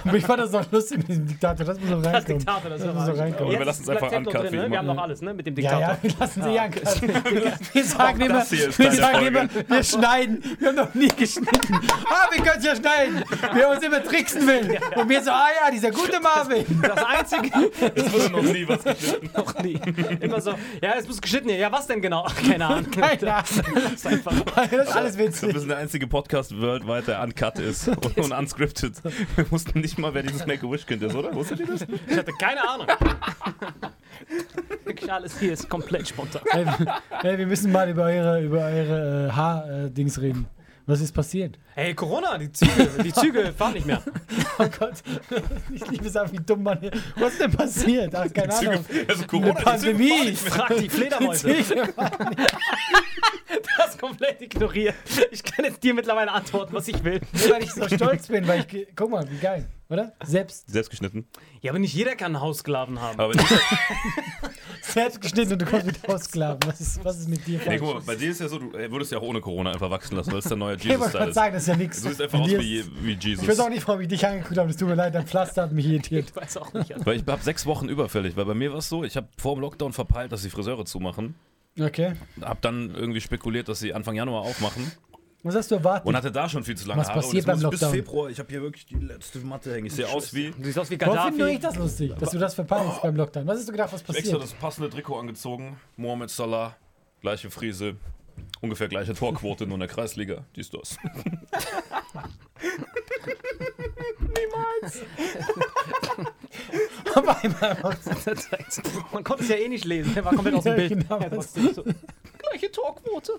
[0.04, 1.66] Aber ich fand das auch lustig mit diesem Diktator.
[1.66, 2.38] Das muss so Das reinkommen.
[2.38, 3.58] Diktator, das Das ist muss so reinkommen.
[3.58, 4.70] Wir lassen es einfach uncut ne?
[4.70, 5.34] Wir haben noch alles, ne?
[5.34, 5.88] Mit dem Ja, Diktator.
[5.94, 7.08] ja, wir lassen sie ja ankassen.
[7.72, 10.44] Wir sagen immer, das wir sagen immer, wir schneiden.
[10.60, 11.74] Wir haben noch nie geschnitten.
[12.08, 13.24] Ah, wir können es ja schneiden.
[13.54, 14.78] Wer uns immer tricksen will.
[14.94, 16.64] Und wir so, ah ja, dieser gute Marvin.
[16.80, 19.30] Das Einzige, Es wurde noch nie was geschnitten.
[19.36, 19.80] noch nie.
[20.20, 21.60] Immer so, ja, es muss geschnitten werden.
[21.60, 22.24] Ja, was denn genau?
[22.26, 22.90] Ach, keine Ahnung.
[22.90, 23.46] Keine Ahnung.
[23.74, 24.32] Das ist einfach.
[24.42, 25.56] Das ist alles Wir witzig.
[25.58, 28.94] sind der einzige Podcast worldwide, der uncut ist und, und unscripted.
[29.36, 31.34] Wir wussten nicht mal, wer dieses Make-A-Wish-Kind ist, oder?
[31.34, 31.86] Wusstet ihr das?
[32.08, 32.86] Ich hatte keine Ahnung.
[34.84, 36.42] Wirklich alles hier ist komplett spontan.
[36.52, 36.66] Ey,
[37.22, 40.46] ey, wir müssen mal über eure, über eure äh, Haar-Dings reden.
[40.90, 41.56] Was ist passiert?
[41.76, 44.02] Hey, Corona, die Züge, die Züge fahren nicht mehr.
[44.58, 44.94] Oh Gott.
[45.72, 46.90] Ich liebe es einfach, wie dumm man hier.
[47.14, 48.12] Was ist denn passiert?
[48.12, 48.84] Ach, keine Ahnung.
[49.06, 50.34] Also Eine Corona, die Züge Pandemie.
[50.34, 51.54] Frag die Fledermäuse.
[53.78, 54.96] Das komplett ignoriert.
[55.30, 57.20] Ich kann jetzt dir mittlerweile antworten, was ich will.
[57.48, 58.88] Weil ich so stolz bin, weil ich.
[58.96, 60.12] Guck mal, wie geil, oder?
[60.24, 61.26] Selbst, Selbst geschnitten.
[61.60, 63.18] Ja, aber nicht jeder kann einen Haussklaven haben.
[63.18, 63.34] Aber
[64.82, 66.60] selbst geschnitten und du kommst wieder ausklaven.
[66.66, 67.80] Was ist, was ist mit dir nee, falsch?
[67.80, 69.90] guck mal, bei dir ist ja so, du äh, würdest ja auch ohne Corona einfach
[69.90, 71.34] wachsen lassen, weil es der neue Ich wollte Jesus-Style gerade ist.
[71.34, 72.02] sagen, das ist ja nichts.
[72.02, 73.60] Du siehst einfach aus wie, wie Ich weiß Jesus.
[73.60, 74.70] auch nicht, warum ich dich angeguckt habe.
[74.70, 76.30] Es tut mir leid, dein Pflaster hat mich irritiert.
[76.30, 76.94] Ich weiß auch nicht.
[77.04, 79.56] Weil ich habe sechs Wochen überfällig, weil bei mir war es so, ich habe vor
[79.56, 81.34] dem Lockdown verpeilt, dass die Friseure zumachen.
[81.78, 82.14] Okay.
[82.40, 84.90] Hab dann irgendwie spekuliert, dass sie Anfang Januar aufmachen
[85.42, 86.06] Was hast du erwartet?
[86.06, 87.20] und hatte da schon viel zu lange Was Haare.
[87.20, 87.92] passiert beim ich Lockdown?
[87.92, 89.86] Bis Februar, ich habe hier wirklich die letzte Matte hängen.
[89.86, 91.54] Ich sehe aus wie Du siehst aus wie Warum finde Gaddafi.
[91.54, 93.46] ich das lustig, dass du das verpeilst beim Lockdown?
[93.46, 94.42] Was hast du gedacht, was extra passiert?
[94.42, 95.78] das passende Trikot angezogen.
[95.96, 96.76] Mohamed Salah,
[97.22, 97.96] gleiche Frise,
[98.60, 100.44] ungefähr gleiche Torquote, nur in der Kreisliga.
[100.56, 100.98] Dies das.
[107.14, 107.76] Aber einmal
[109.12, 110.14] Man konnte es ja eh nicht lesen.
[110.14, 110.90] Der war komplett aus dem Bild.
[110.90, 111.20] genau.
[111.20, 111.28] Ja.
[112.60, 113.32] Gleiche Torquote.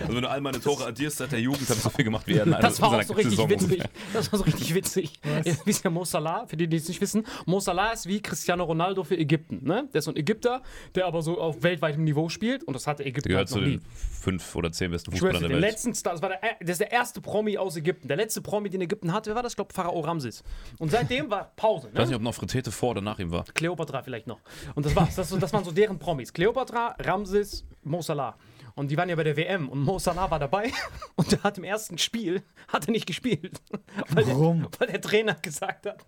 [0.00, 2.26] Also wenn du all meine Tore addierst seit der Jugend, habe ich so viel gemacht
[2.26, 3.82] wie er einer Das war auch so richtig Saison witzig.
[4.12, 5.20] Das war so richtig witzig.
[5.44, 8.20] Ihr wisst ja Mo Salah, für die, die es nicht wissen, Mo Salah ist wie
[8.20, 9.60] Cristiano Ronaldo für Ägypten.
[9.66, 9.88] Ne?
[9.92, 10.62] Der ist so ein Ägypter,
[10.94, 13.64] der aber so auf weltweitem Niveau spielt und das hatte Der Ägypten gehört halt noch
[13.64, 13.78] zu nie.
[13.78, 13.86] den
[14.20, 15.60] fünf oder zehn besten Fußballern der Welt.
[15.60, 18.08] letzten Star, das, war der, das ist der erste Promi aus Ägypten.
[18.08, 19.52] Der letzte Promi, den Ägypten hatte, wer war das?
[19.52, 20.42] Ich glaube, Pharao Ramses.
[20.78, 21.88] Und seitdem war Pause.
[21.92, 22.06] Ich weiß Ne?
[22.08, 23.44] nicht, ob noch Fritete vor oder nach ihm war.
[23.54, 24.40] Kleopatra vielleicht noch.
[24.74, 25.14] Und das war's.
[25.16, 26.32] Das, das waren so deren Promis.
[26.32, 28.36] Kleopatra, Ramses, Mo Salah.
[28.74, 30.70] Und die waren ja bei der WM und Mo Salah war dabei
[31.16, 33.60] und der hat im ersten Spiel hat er nicht gespielt.
[34.10, 34.60] Weil Warum?
[34.62, 36.04] Der, weil der Trainer gesagt hat,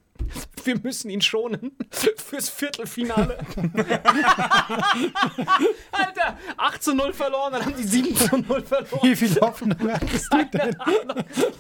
[0.65, 3.39] wir müssen ihn schonen fürs Viertelfinale.
[5.93, 9.01] Alter, 8 zu 0 verloren, dann haben die 7 zu 0 verloren.
[9.03, 10.77] Wie viel Hoffnung hattest du denn?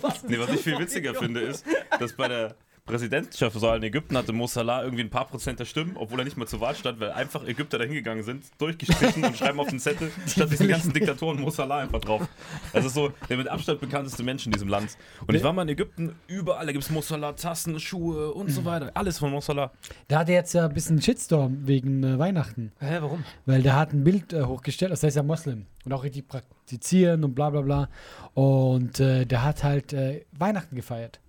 [0.02, 1.64] Was Nee, was ich viel witziger finde, ist,
[1.98, 2.54] dass bei der
[2.88, 6.38] Präsidentschaftswahl in Ägypten hatte Mo Salah irgendwie ein paar Prozent der Stimmen, obwohl er nicht
[6.38, 9.78] mehr zur Wahl stand, weil einfach Ägypter da hingegangen sind, durchgestrichen und schreiben auf den
[9.78, 12.26] Zettel, statt diesen ganzen Diktatoren Mo Salah einfach drauf.
[12.72, 14.96] Das ist so der mit Abstand bekannteste Mensch in diesem Land.
[15.26, 18.50] Und ich war mal in Ägypten, überall, da gibt es Mo Salah, Tassen, Schuhe und
[18.50, 18.90] so weiter.
[18.94, 19.70] Alles von Mo Salah.
[20.08, 22.72] Da hat er jetzt ja ein bisschen Shitstorm wegen äh, Weihnachten.
[22.80, 23.22] Hä, warum?
[23.44, 27.22] Weil der hat ein Bild äh, hochgestellt, das heißt ja Moslem und auch richtig praktizieren
[27.22, 27.88] und bla bla bla.
[28.32, 31.20] Und äh, der hat halt äh, Weihnachten gefeiert.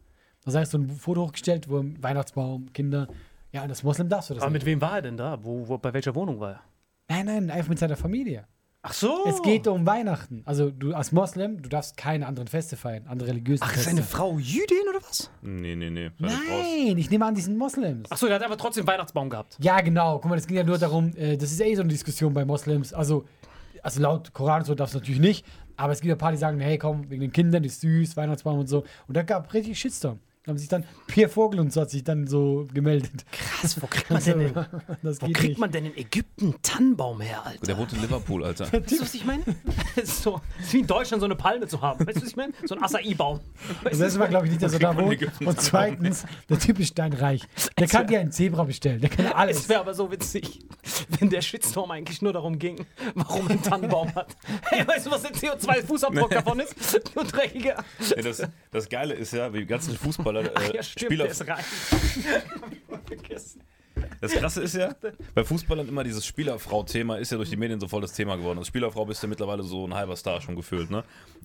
[0.45, 3.07] Das heißt, so ein Foto hochgestellt, wo im Weihnachtsbaum, Kinder,
[3.51, 4.61] ja, und das Moslem darfst du das Aber nicht.
[4.61, 5.43] mit wem war er denn da?
[5.43, 6.61] Wo, wo, bei welcher Wohnung war er?
[7.09, 8.45] Nein, nein, einfach mit seiner Familie.
[8.81, 9.25] Ach so.
[9.27, 10.41] Es geht um Weihnachten.
[10.45, 13.89] Also du als Moslem, du darfst keine anderen Feste feiern, andere religiöse Ach, ist Feste.
[13.89, 15.29] seine Frau Jüdin oder was?
[15.41, 16.11] Nee, nee, nee.
[16.17, 18.07] Nein, ich nehme an, die sind Moslems.
[18.09, 19.57] Ach so, der hat aber trotzdem Weihnachtsbaum gehabt.
[19.59, 20.19] Ja, genau.
[20.19, 22.45] Guck mal, das ging ja nur darum, äh, das ist eh so eine Diskussion bei
[22.45, 22.93] Moslems.
[22.93, 23.25] Also,
[23.83, 26.31] also laut Koran und so darfst du natürlich nicht, aber es gibt ja ein paar,
[26.31, 28.85] die sagen, hey, komm, wegen den Kindern, die ist süß, Weihnachtsbaum und so.
[29.07, 30.19] Und da gab richtig Shitstorm.
[30.49, 33.23] Da haben sich dann Pierre Vogel und so hat sich dann so gemeldet.
[33.31, 34.53] Krass, wo kriegt man denn, in,
[35.03, 35.59] Das wo kriegt nicht.
[35.59, 37.67] man denn in Ägypten einen Tannenbaum her, Alter?
[37.67, 38.63] Der wohnt in Liverpool, Alter.
[38.73, 39.43] Weißt du, was ich meine?
[39.95, 41.99] Das ist, so, das ist wie in Deutschland so eine Palme zu haben.
[41.99, 42.53] Weißt du, was ich meine?
[42.65, 43.41] So ein Acai-Baum.
[43.83, 45.21] Das erste Mal glaube ich nicht, dass er da wohnt.
[45.45, 47.43] Und zweitens, der Typ ist steinreich.
[47.77, 49.01] Der kann dir einen Zebra bestellen.
[49.01, 49.69] Der kann Es alles.
[49.69, 50.61] wäre aber so witzig,
[51.19, 54.35] wenn der Shitstorm eigentlich nur darum ging, warum ein Tannenbaum hat.
[54.63, 56.73] Hey, weißt du, was der CO2-Fußabdruck davon ist?
[57.13, 57.83] Du Dreckiger.
[58.15, 61.23] Ja, das, das Geile ist ja, wie die ganzen Fußballer, äh, Ach ja, stimmt, Spieler,
[61.25, 61.63] der ist rein.
[64.21, 64.95] Das Krasse ist ja,
[65.33, 68.57] bei Fußballern immer dieses Spielerfrau-Thema ist ja durch die Medien so voll das Thema geworden.
[68.57, 71.03] Als Spielerfrau bist du ja mittlerweile so ein halber Star schon gefühlt, ne?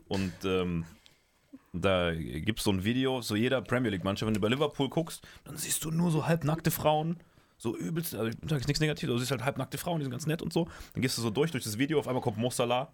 [0.09, 0.85] Und ähm,
[1.73, 5.27] da gibt es so ein Video, so jeder Premier League-Mannschaft, wenn du bei Liverpool guckst,
[5.45, 7.19] dann siehst du nur so halbnackte Frauen.
[7.57, 10.11] So übelst, also ich sag jetzt nichts Negatives, du siehst halt halbnackte Frauen, die sind
[10.11, 10.69] ganz nett und so.
[10.93, 12.93] Dann gehst du so durch, durch das Video, auf einmal kommt Mo Salah.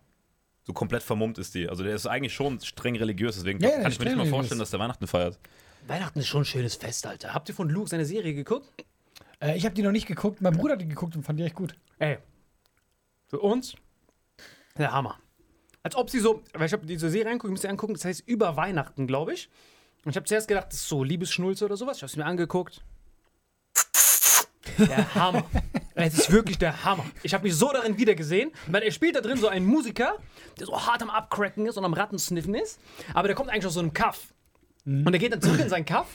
[0.63, 1.69] So komplett vermummt ist die.
[1.69, 4.59] Also der ist eigentlich schon streng religiös, deswegen Ja, kann ich mir nicht mal vorstellen,
[4.59, 5.39] dass der Weihnachten feiert.
[5.87, 7.35] Weihnachten ist schon ein schönes Fest, Alter.
[7.35, 8.69] Habt ihr von Luke seine Serie geguckt?
[9.41, 10.41] Äh, ich habe die noch nicht geguckt.
[10.41, 11.75] Mein Bruder hat die geguckt und fand die echt gut.
[11.99, 12.19] Ey,
[13.29, 13.75] für uns
[14.77, 15.19] der Hammer.
[15.83, 18.05] Als ob sie so, weil ich habe diese Serie angeguckt, ich muss sie angucken, das
[18.05, 19.49] heißt über Weihnachten, glaube ich.
[20.05, 21.99] Und ich habe zuerst gedacht, das ist so Liebesschnulze oder sowas.
[21.99, 22.83] Ich habe es mir angeguckt.
[24.79, 25.45] Der Hammer.
[25.95, 27.05] Es ist wirklich der Hammer.
[27.23, 30.17] Ich habe mich so darin wiedergesehen, weil er spielt da drin so einen Musiker,
[30.59, 32.81] der so hart am Abcracken ist und am Rattensniffen ist,
[33.13, 34.33] aber der kommt eigentlich aus so einem Kaff.
[34.87, 36.07] Und er geht dann zurück in seinen Kaff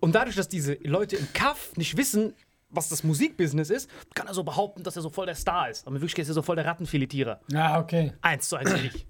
[0.00, 2.34] und dadurch, dass diese Leute im Kaff nicht wissen,
[2.70, 5.86] was das Musikbusiness ist, kann er so behaupten, dass er so voll der Star ist.
[5.86, 7.40] Aber in Wirklichkeit ist er so voll der Rattenfiletierer.
[7.48, 8.12] Ja, okay.
[8.22, 9.06] Eins zu eins ich.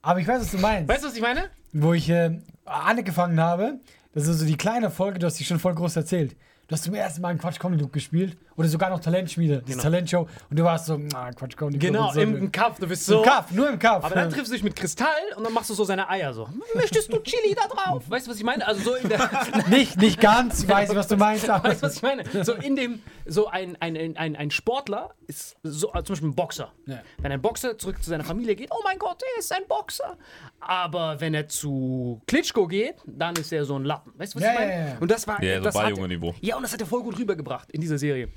[0.00, 0.88] Aber ich weiß, was du meinst.
[0.88, 1.50] Weißt du, was ich meine?
[1.72, 3.80] Wo ich äh, angefangen habe,
[4.14, 6.36] das ist so die kleine Folge, du hast die schon voll groß erzählt.
[6.66, 9.82] Du hast zum ersten Mal einen Quatsch Comedy Club gespielt oder sogar noch Talentschmiede, Genau.
[9.82, 11.92] Talentshow und du warst so, ah, Quatsch Comedy Club.
[11.92, 12.20] Genau, so.
[12.20, 12.78] im, im Kaff.
[12.78, 13.18] Du bist so.
[13.20, 14.04] Im Kaff, nur im Kaff.
[14.04, 16.46] Aber dann triffst du dich mit Kristall und dann machst du so seine Eier so.
[16.74, 18.02] Möchtest du Chili da drauf?
[18.10, 18.66] Weißt du, was ich meine?
[18.66, 19.30] Also so in der.
[19.70, 22.24] nicht, nicht ganz, weiß ich, was du meinst, aber Weißt du, was ich meine?
[22.44, 26.34] So in dem, so ein, ein, ein, ein, Sportler ist so, also zum Beispiel ein
[26.34, 26.72] Boxer.
[26.86, 27.00] Ja.
[27.18, 30.16] Wenn ein Boxer zurück zu seiner Familie geht, oh mein Gott, er ist ein Boxer.
[30.60, 34.12] Aber wenn er zu Klitschko geht, dann ist er so ein Lappen.
[34.18, 34.72] Weißt du, was Ja, ich meine?
[34.72, 34.96] ja, ja.
[34.98, 35.42] Und das war.
[35.42, 36.34] Ja, so das hat- Balljunge-Niveau.
[36.40, 38.28] Ja, und das hat er voll gut rübergebracht in dieser Serie.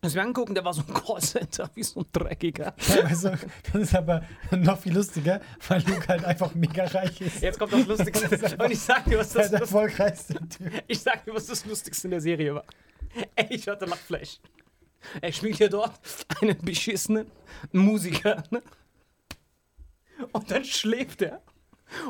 [0.00, 2.72] Als wir angucken, der war so ein Callcenter, wie so ein Dreckiger.
[3.04, 3.30] also,
[3.72, 7.42] das ist aber noch viel lustiger, weil Luke halt einfach mega reich ist.
[7.42, 8.56] Jetzt kommt das Lustigste.
[8.62, 10.72] Und ich sag dir, was das, Lust- erfolgreichste Typ.
[10.86, 12.64] ich sag dir, was das Lustigste in der Serie war.
[13.34, 14.38] Ey, ich hatte Lachflash.
[15.20, 15.98] Er spielt hier dort
[16.40, 17.30] einen beschissenen
[17.72, 18.42] Musiker.
[18.50, 18.62] Ne?
[20.32, 21.42] Und dann schläft er.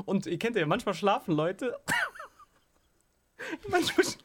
[0.04, 1.78] Und ihr kennt ja, manchmal schlafen Leute.
[3.68, 4.18] manchmal sch-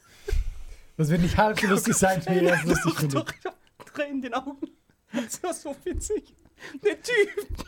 [0.97, 3.19] Das wird nicht halb so lustig sein, wie er es lustig doch, findet.
[3.19, 4.67] doch, ich hab Tränen in den Augen.
[5.11, 6.35] Das war so witzig.
[6.83, 7.65] Der Typ.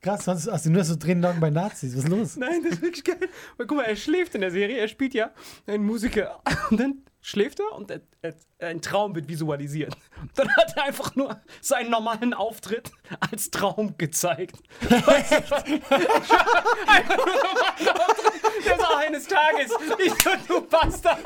[0.00, 1.96] Krass, sonst hast du nur so drin bei Nazis.
[1.96, 2.36] Was ist los?
[2.36, 3.28] Nein, das ist wirklich geil.
[3.56, 5.32] Weil guck mal, er schläft in der Serie, er spielt ja
[5.66, 6.42] einen Musiker.
[6.70, 9.96] Und dann schläft er und er, er, ein Traum wird visualisiert.
[10.34, 12.92] Dann hat er einfach nur seinen normalen Auftritt
[13.30, 14.56] als Traum gezeigt.
[14.90, 15.80] Einfach nur.
[18.64, 21.18] Der so eines Tages, ich so, du Bastard,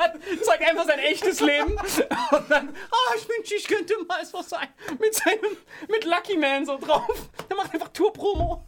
[0.42, 1.72] zeigt einfach sein echtes Leben.
[1.72, 4.68] Und dann, ah, ich wünsche, ich könnte mal so sein.
[4.98, 5.56] Mit seinem,
[5.88, 7.28] mit Lucky Man so drauf.
[7.48, 8.66] Der macht einfach Tour-Promo.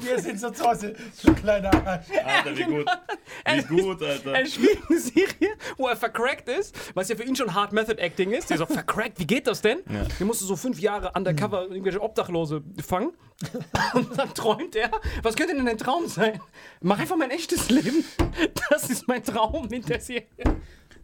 [0.00, 2.06] Wir sind so zu Hause, so ein kleiner Arsch.
[2.24, 2.86] Alter, wie gut.
[3.46, 4.32] Wie gut, Alter.
[4.34, 8.00] Er spielt eine Serie, wo er vercrackt ist, was ja für ihn schon Hard Method
[8.00, 8.50] Acting ist.
[8.50, 9.78] Der so, vercrackt, wie geht das denn?
[10.18, 13.12] Der musste so fünf Jahre undercover irgendwelche Obdachlose fangen.
[13.94, 14.90] Und dann träumt er,
[15.22, 16.40] was könnte denn dein Traum sein?
[16.80, 18.04] Mach einfach mein echtes Leben.
[18.70, 20.26] Das ist mein Traum in der Serie.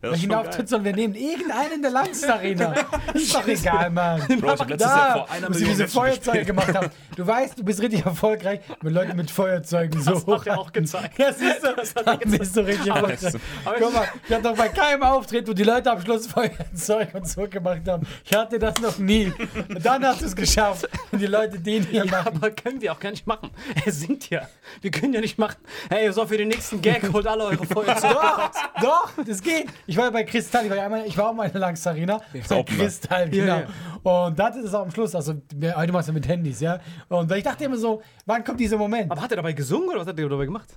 [0.03, 0.67] Das ist Welchen schon Auftritt geil.
[0.69, 1.15] sollen wir nehmen?
[1.15, 2.75] Irgendeinen in der Langst Arena.
[3.15, 4.21] Ist doch egal, Mann.
[4.41, 6.89] Bro, ich hab letztes Jahr vor einer Million diese Feuerzeuge gemacht haben.
[7.17, 10.73] Du weißt, du bist richtig erfolgreich, wenn Leute mit Feuerzeugen so Das hat er auch
[10.73, 11.19] gezeigt.
[11.19, 13.43] Ja, siehst du, Das hat er dann bist du richtig Aber- erfolgreich.
[13.67, 17.09] aber- Guck mal, ich hatte doch bei keinem Auftritt, wo die Leute am Schluss Feuerzeug
[17.15, 18.07] und so gemacht haben.
[18.25, 19.31] Ich hatte das noch nie.
[19.69, 20.89] Und dann hast du es geschafft.
[21.13, 22.37] Und die Leute den hier Ja, machen.
[22.37, 23.51] aber können wir auch gar nicht machen.
[23.85, 24.49] Er singt ja.
[24.81, 25.57] Wir können ja nicht machen.
[25.91, 28.15] Hey, so für den nächsten Gag holt alle eure Feuerzeuge.
[28.15, 29.67] Doch, doch, das geht.
[29.91, 31.61] Ich war ja bei Kristall, ich war, ja einmal, ich war auch mal in der
[31.63, 32.21] Langst Arena.
[32.49, 32.63] Bei.
[32.63, 33.63] Kristall, Ja,
[34.05, 34.27] genau.
[34.29, 35.35] Und da hatte das auch am Schluss, also
[35.75, 36.79] heute machst du mit Handys, ja.
[37.09, 39.11] Und ich dachte immer so, wann kommt dieser Moment?
[39.11, 40.69] Aber hat er dabei gesungen oder was hat er dabei gemacht?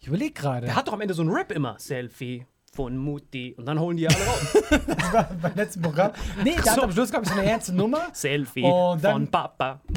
[0.00, 0.66] Ich überlege gerade.
[0.66, 1.76] Er hat doch am Ende so einen Rap immer.
[1.78, 3.54] Selfie von Mutti.
[3.56, 4.56] Und dann holen die alle raus.
[5.40, 6.10] beim letzten Programm.
[6.42, 8.08] Nee, der hat am Schluss, glaube ich, so eine ernste Nummer.
[8.12, 9.80] Selfie Und dann- von Papa.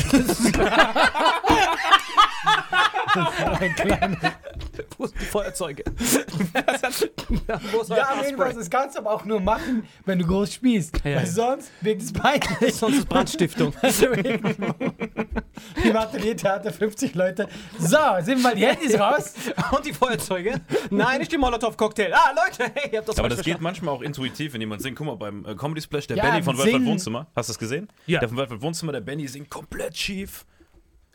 [3.16, 4.18] Ein kleiner,
[4.98, 5.84] Wo sind die Feuerzeuge?
[7.90, 10.98] Ja, jedenfalls, das kannst du aber auch nur machen, wenn du groß spielst.
[10.98, 11.26] Ja, weil ja.
[11.26, 12.74] sonst wirkt es peinlich.
[12.76, 13.74] Sonst ist Brandstiftung.
[15.84, 17.48] Im Ateliertheater 50 Leute.
[17.80, 19.34] So, sind mal die Handys raus.
[19.72, 20.62] Und die Feuerzeuge?
[20.90, 22.14] Nein, nicht die Molotow-Cocktail.
[22.14, 24.98] Ah, Leute, hey, ihr habt das Aber das geht manchmal auch intuitiv, wenn jemand singt.
[24.98, 27.28] Guck mal, beim äh, Comedy Splash, der Ja, Benny von Waldwald singen- Wohnzimmer.
[27.36, 27.88] Hast du das gesehen?
[28.06, 28.20] Ja.
[28.20, 30.46] Der von Waldwald Wohnzimmer, der Benny singt komplett schief.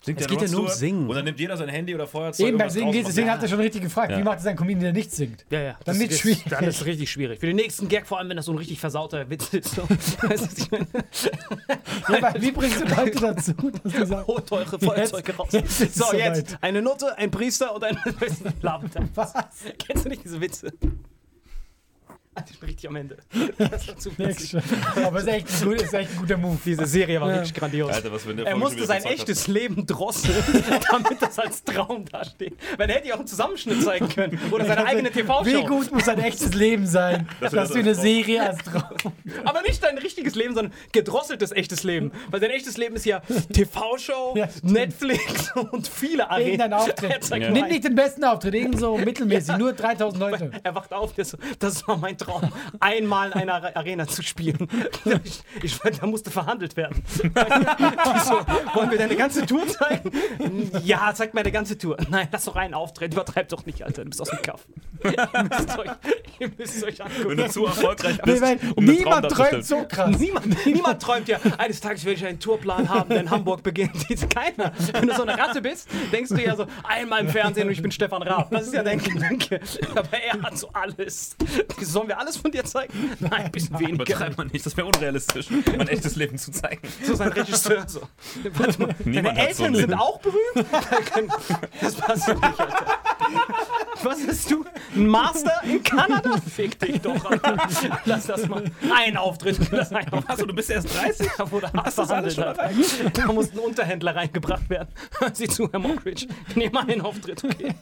[0.05, 1.09] Singt Es geht ja nur um Stewart Singen.
[1.09, 2.47] Und dann nimmt jeder sein Handy oder Feuerzeug.
[2.47, 4.19] Eben und beim Singen geht Deswegen hat er schon richtig gefragt, Ja.
[4.19, 5.47] wie macht es ein Comedian, der nicht singt?
[5.49, 5.79] Ja, ja.
[5.85, 6.45] Dann ist, schwierig.
[6.51, 7.41] Dann ist es richtig schwierig.
[7.41, 9.79] Für den nächsten Gag, vor allem, wenn das so ein richtig versauter Witz ist.
[12.07, 15.49] Aber wie bringst du Leute dazu, dass du sagst, Holt eure Feuerzeuge raus.
[15.53, 17.97] jetzt ist es so, jetzt eine Nutte, ein Priester und ein
[18.61, 19.09] Lavender.
[19.15, 19.33] was?
[19.79, 20.71] Kennst du nicht diese Witze?
[22.37, 23.17] Alter, ich bin richtig am Ende.
[23.59, 24.57] Das war zu witzig.
[25.05, 26.59] Aber es ist echt, ein gut- ist echt ein guter Move.
[26.65, 27.35] Diese Serie war Ja.
[27.37, 27.93] wirklich grandios.
[27.93, 30.35] Alter, was in der Er musste sein echtes Leben drosseln,
[30.91, 32.55] damit das als Traum dasteht.
[32.77, 34.39] Weil er hätte ja auch einen Zusammenschnitt zeigen können.
[34.51, 35.67] Oder seine eigene Wie TV-Show.
[35.67, 38.03] gut muss ein echtes Leben sein, Das dass du das eine Traum.
[38.03, 39.13] Serie als Traum.
[39.45, 42.11] Aber nicht dein richtiges Leben, sondern gedrosseltes echtes Leben.
[42.31, 44.49] Weil sein echtes Leben ist ja TV-Show, Ja.
[44.63, 46.47] Netflix und viele Arenen.
[46.49, 47.31] Irgendein Auftritt.
[47.31, 47.51] Ja.
[47.51, 50.51] Nimm nicht den besten Auftritt, irgend so mittelmäßig, nur 3000 Leute.
[50.63, 52.24] Er wacht auf, so, das war mein Traum,
[52.81, 54.69] einmal in einer Are- Arena zu spielen.
[55.25, 57.03] Ich, ich, da musste verhandelt werden.
[58.25, 58.41] So,
[58.75, 60.11] wollen wir deine ganze Tour zeigen?
[60.85, 61.97] Ja, zeig mir deine ganze Tour.
[62.11, 64.67] Nein, lass doch einen Auftritt, übertreib doch nicht, Alter, du bist aus dem Kaff.
[65.05, 65.91] Ihr müsst euch,
[66.39, 67.37] ihr müsst euch Wenn angucken.
[67.37, 70.19] du zu erfolgreich Nee, bist, weil um Traum niemand träumt so krass.
[70.19, 73.93] Niemand, niemand träumt ja, eines Tages werde ich einen Tourplan haben, der in Hamburg beginnt.
[74.09, 74.73] Dies- Keiner.
[74.93, 77.83] Wenn du so eine Ratte bist, denkst du ja so, einmal im Fernsehen und ich
[77.83, 78.51] bin Stefan Raab.
[78.51, 79.61] Das ist ja dein Gedanke.
[79.95, 81.37] Aber er hat so alles.
[81.81, 82.93] Sollen wir alles von dir zeigen?
[83.21, 84.05] Nein, ein bisschen weniger.
[84.05, 85.47] Übertreibt man nicht, das wäre unrealistisch,
[85.77, 86.81] mein echtes Leben zu zeigen.
[87.05, 87.85] So sein Regisseur.
[87.95, 88.01] So.
[88.55, 90.41] Warte mal, Deine Niemand so Eltern ein sind auch berühmt?
[91.81, 92.87] Das passiert nicht, Alter.
[94.03, 94.65] Was bist du?
[94.95, 96.37] Ein Master in Kanada?
[96.39, 97.57] Fick dich doch, Alter.
[98.05, 98.65] Lass das mal.
[98.95, 99.59] Ein Auftritt.
[99.71, 100.31] Lass einen Auftritt.
[100.31, 101.29] Achso, du bist erst 30?
[101.37, 102.45] Da wurde Hast du das alles schon.
[103.13, 104.89] Da muss ein Unterhändler reingebracht werden.
[105.19, 106.27] Hören Sie zu, Herr Mockridge.
[106.49, 107.75] Ich nehme einen Auftritt, okay?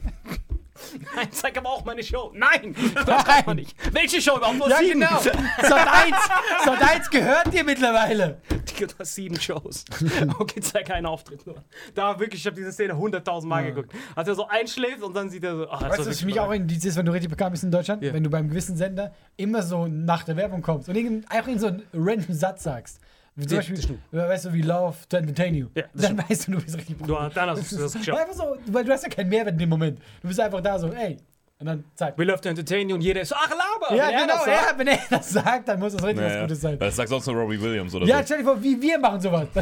[1.16, 2.32] Nein, zeig aber auch meine Show.
[2.34, 3.76] Nein, das kann man nicht.
[3.92, 4.58] Welche Show überhaupt?
[4.58, 5.00] Nur Ja, sieben.
[5.00, 5.18] genau.
[5.20, 6.16] Sat 1,
[6.64, 8.40] Sat 1 gehört dir mittlerweile.
[8.50, 9.84] Digga, du hast sieben Shows.
[10.38, 11.56] Okay, zeig einen Auftritt nur.
[11.94, 13.92] Da wirklich, ich habe diese Szene hunderttausend Mal geguckt.
[14.14, 16.40] Als er so einschläft und dann sieht er so, ach, Weißt du, was für mich
[16.40, 18.02] auch ein Indiz ist, wenn du richtig bekannt bist in Deutschland?
[18.02, 18.12] Ja.
[18.12, 21.58] Wenn du beim gewissen Sender immer so nach der Werbung kommst und irgend, einfach in
[21.58, 23.00] so einen random Satz sagst.
[23.34, 24.00] Zum Ja, Beispiel, stimmt.
[24.12, 25.68] weißt du, wie Love to Entertain You.
[25.74, 28.18] Ja, dann weißt du, du bist richtig Du, dann hast du das geschafft.
[28.20, 29.98] Einfach so, weil du hast ja keinen Mehrwert in dem Moment.
[30.20, 31.16] Du bist einfach da so, ey.
[31.62, 32.18] Und dann zack.
[32.18, 33.94] We love to entertain you und jeder ist so, ach, laber.
[33.94, 34.78] Ja, Wenn er genau, das ja, sagt.
[34.78, 36.78] wenn er das sagt, dann muss das richtig was Naja, Gutes sein.
[36.80, 38.24] das sagt sonst nur Robbie Williams oder Ja, so.
[38.24, 39.46] stell dir vor, wie wir machen sowas.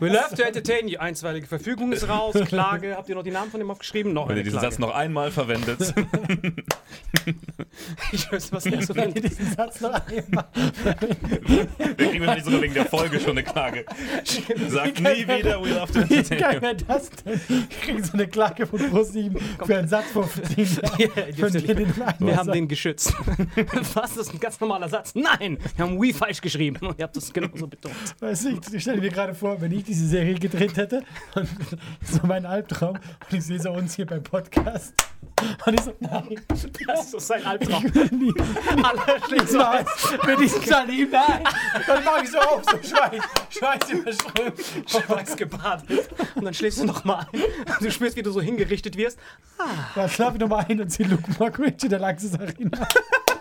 [0.00, 0.98] We love to entertain you.
[0.98, 2.34] Einstweilige Verfügung ist raus.
[2.48, 2.96] Klage.
[2.96, 4.12] Habt ihr noch die Namen von dem aufgeschrieben?
[4.12, 4.72] Noch Wenn ihr diesen Klage.
[4.74, 5.94] Satz noch einmal verwendet.
[8.12, 10.46] Ich weiß, was er so Wenn ihr diesen Satz noch einmal.
[10.54, 13.84] Wir kriegen wahrscheinlich sogar wegen der Folge schon eine Klage.
[14.68, 16.62] Sagt nie wieder We Love to Wie geil Entertain.
[16.62, 17.40] wäre das denn?
[17.70, 20.66] Ich kriege so eine Klage von ProSieben für einen Satz von 10
[20.98, 21.27] Jahren.
[21.32, 23.12] Den Wir haben den geschützt.
[23.94, 24.14] Was?
[24.14, 25.14] Das ist ein ganz normaler Satz.
[25.14, 26.94] Nein, wir haben We falsch geschrieben.
[26.96, 27.94] Ihr habt das genauso betont.
[28.20, 31.02] Weißt du, ich stelle mir gerade vor, wenn ich diese Serie gedreht hätte,
[31.34, 31.48] und
[32.02, 34.94] so mein Albtraum, und ich sehe so uns hier beim Podcast,
[35.66, 37.84] und ich so, nein, Das ist so sein Albtraum.
[37.86, 39.58] ich Allerschlimmste.
[39.58, 39.86] nein,
[40.26, 41.44] mit diesem Salim, nein,
[41.86, 44.58] dann mache ich so auf, so Schweiß, Schweiß überströmt.
[44.86, 46.08] Schweiß gebadet.
[46.34, 47.40] Und dann schläfst du nochmal ein.
[47.80, 49.18] Du spürst, wie du so hingerichtet wirst.
[49.94, 52.86] Dann schlaf ich nochmal ein und sehe Luke Mockridge in der Laxis Arena.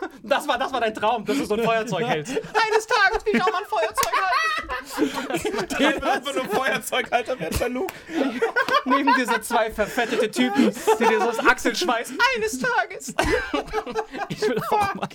[0.22, 2.32] Das war, das war dein Traum, dass du so ein Feuerzeug hältst.
[2.32, 5.34] Eines Tages will ich auch mal ein Feuerzeug halten.
[5.34, 5.44] Ich
[5.78, 7.94] will einfach nur Feuerzeughalter werden bei Luke.
[8.84, 10.66] Neben dir so zwei verfettete Typen,
[11.00, 12.12] die dir so das Achselschweiß.
[12.36, 13.14] Eines Tages.
[14.28, 15.08] Ich will auch mal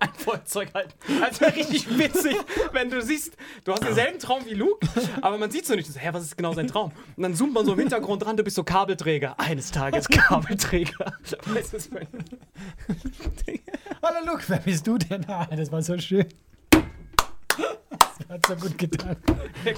[0.00, 0.92] ein Feuerzeug halten.
[1.22, 2.36] Also richtig witzig,
[2.72, 4.86] wenn du siehst, du hast denselben Traum wie Luke,
[5.22, 5.90] aber man sieht so nicht.
[5.90, 6.92] So, hä, was ist genau sein Traum?
[7.16, 9.38] Und dann zoomt man so im Hintergrund dran, du bist so Kabelträger.
[9.38, 11.12] Eines Tages Kabelträger.
[11.46, 12.08] Weißt du, was ich meine?
[14.02, 15.24] Hallo Luke, wer bist du denn?
[15.26, 16.26] Ah, das war so schön.
[16.70, 19.16] Das hat so gut getan.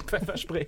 [0.07, 0.67] Pfefferspray.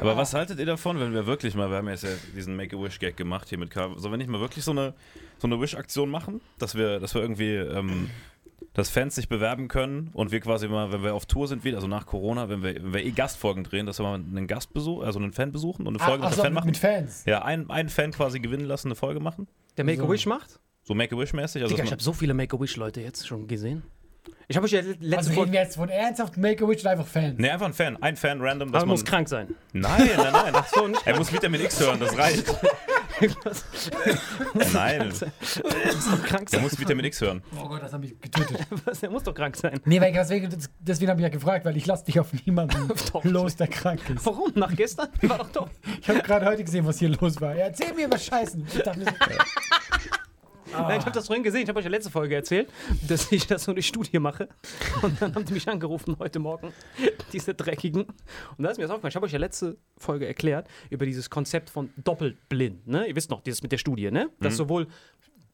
[0.00, 3.16] Aber was haltet ihr davon, wenn wir wirklich mal, wir haben jetzt ja diesen Make-A-Wish-Gag
[3.16, 4.92] gemacht hier mit K, so wenn ich mal wirklich so eine,
[5.38, 8.10] so eine Wish-Aktion machen, dass wir, dass wir irgendwie, ähm,
[8.74, 11.76] dass Fans sich bewerben können und wir quasi mal, wenn wir auf Tour sind wieder,
[11.76, 15.02] also nach Corona, wenn wir, wenn wir eh Gastfolgen drehen, dass wir mal einen Gastbesuch,
[15.02, 16.66] also einen Fan besuchen und eine Folge Ach, mit so, Fan mit, machen.
[16.66, 17.24] mit Fans.
[17.24, 19.48] ja, einen, einen Fan quasi gewinnen lassen, eine Folge machen.
[19.78, 20.60] Der Make-A-Wish macht?
[20.84, 21.62] So Make-A-Wish-mäßig.
[21.62, 23.82] Also Digga, ich habe so viele Make-A-Wish-Leute jetzt schon gesehen.
[24.48, 25.52] Ich habe euch ja letzte Also reden Folge.
[25.52, 27.34] wir jetzt von ernsthaft Make-A-Wish oder einfach Fans?
[27.38, 28.02] Nee, einfach ein Fan.
[28.02, 28.90] Ein Fan random, dass man.
[28.90, 29.54] muss krank sein.
[29.72, 30.52] Nein, nein, nein.
[30.54, 31.06] Ach so, nicht.
[31.06, 32.44] Er muss Vitamin X hören, das reicht.
[34.72, 36.62] Nein, muss doch krank der sein.
[36.62, 37.42] muss Vitamin X hören.
[37.56, 38.58] Oh Gott, das hat mich getötet.
[38.84, 39.00] Was?
[39.00, 39.80] Der muss doch krank sein.
[39.84, 40.48] nee, weil deswegen,
[40.80, 43.22] deswegen habe ich ja gefragt, weil ich lasse dich auf niemanden Doch.
[43.24, 44.26] los, der krank ist.
[44.26, 44.50] Warum?
[44.56, 45.08] Nach gestern?
[45.22, 45.70] War doch top.
[46.00, 47.54] Ich habe gerade heute gesehen, was hier los war.
[47.54, 48.66] Ja, erzähl mir was Scheißen.
[48.66, 49.12] Ich dachte mir so,
[50.72, 51.62] Nein, ich habe das vorhin gesehen.
[51.62, 52.68] Ich habe euch ja letzte Folge erzählt,
[53.08, 54.48] dass ich das so eine Studie mache.
[55.02, 56.72] Und dann haben die mich angerufen heute Morgen,
[57.32, 58.04] diese dreckigen.
[58.04, 59.10] Und da ist mir das aufgefallen.
[59.10, 62.86] Ich habe euch ja letzte Folge erklärt über dieses Konzept von doppelblind.
[62.86, 63.06] Ne?
[63.06, 64.30] Ihr wisst noch, dieses mit der Studie, ne?
[64.40, 64.86] Dass sowohl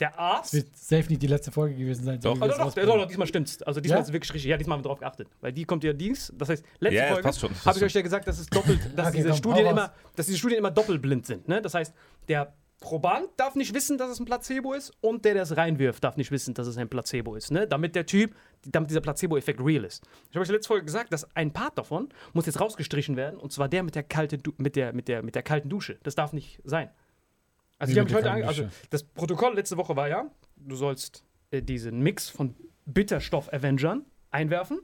[0.01, 0.55] der Arzt.
[0.55, 2.21] wird safe nicht die letzte Folge gewesen sein.
[2.21, 2.41] so Doch.
[2.41, 3.63] wir doch, doch, doch, doch, diesmal stimmt's.
[3.63, 4.03] Also diesmal Ja?
[4.03, 4.49] ist es wirklich richtig.
[4.51, 5.29] Ja, diesmal haben wir drauf geachtet.
[5.41, 6.33] Weil die kommt ja dies.
[6.37, 7.23] Das heißt, letzte ja, Folge.
[7.23, 9.93] Das habe ich euch ja gesagt, dass es doppelt, dass Okay, diese komm, Studien immer,
[10.17, 11.47] dass diese Studien immer doppelblind sind.
[11.49, 11.61] Ne?
[11.61, 11.95] Das heißt,
[12.29, 16.03] der Proband darf nicht wissen, dass es ein Placebo ist und der, der es reinwirft,
[16.03, 17.51] darf nicht wissen, dass es ein Placebo ist.
[17.51, 17.67] Ne?
[17.67, 18.35] Damit der Typ,
[18.67, 20.03] damit dieser Placebo-Effekt real ist.
[20.31, 23.53] Ich habe euch letzte Folge gesagt, dass ein Part davon muss jetzt rausgestrichen werden und
[23.53, 25.99] zwar der mit der, kalte du mit der, mit der, mit der kalten Dusche.
[26.03, 26.91] Das darf nicht sein.
[27.79, 31.63] Also, die haben mich heute also das Protokoll letzte Woche war ja, du sollst äh,
[31.63, 32.55] diesen Mix von
[32.87, 34.81] Bitterstoff-Avengern einwerfen.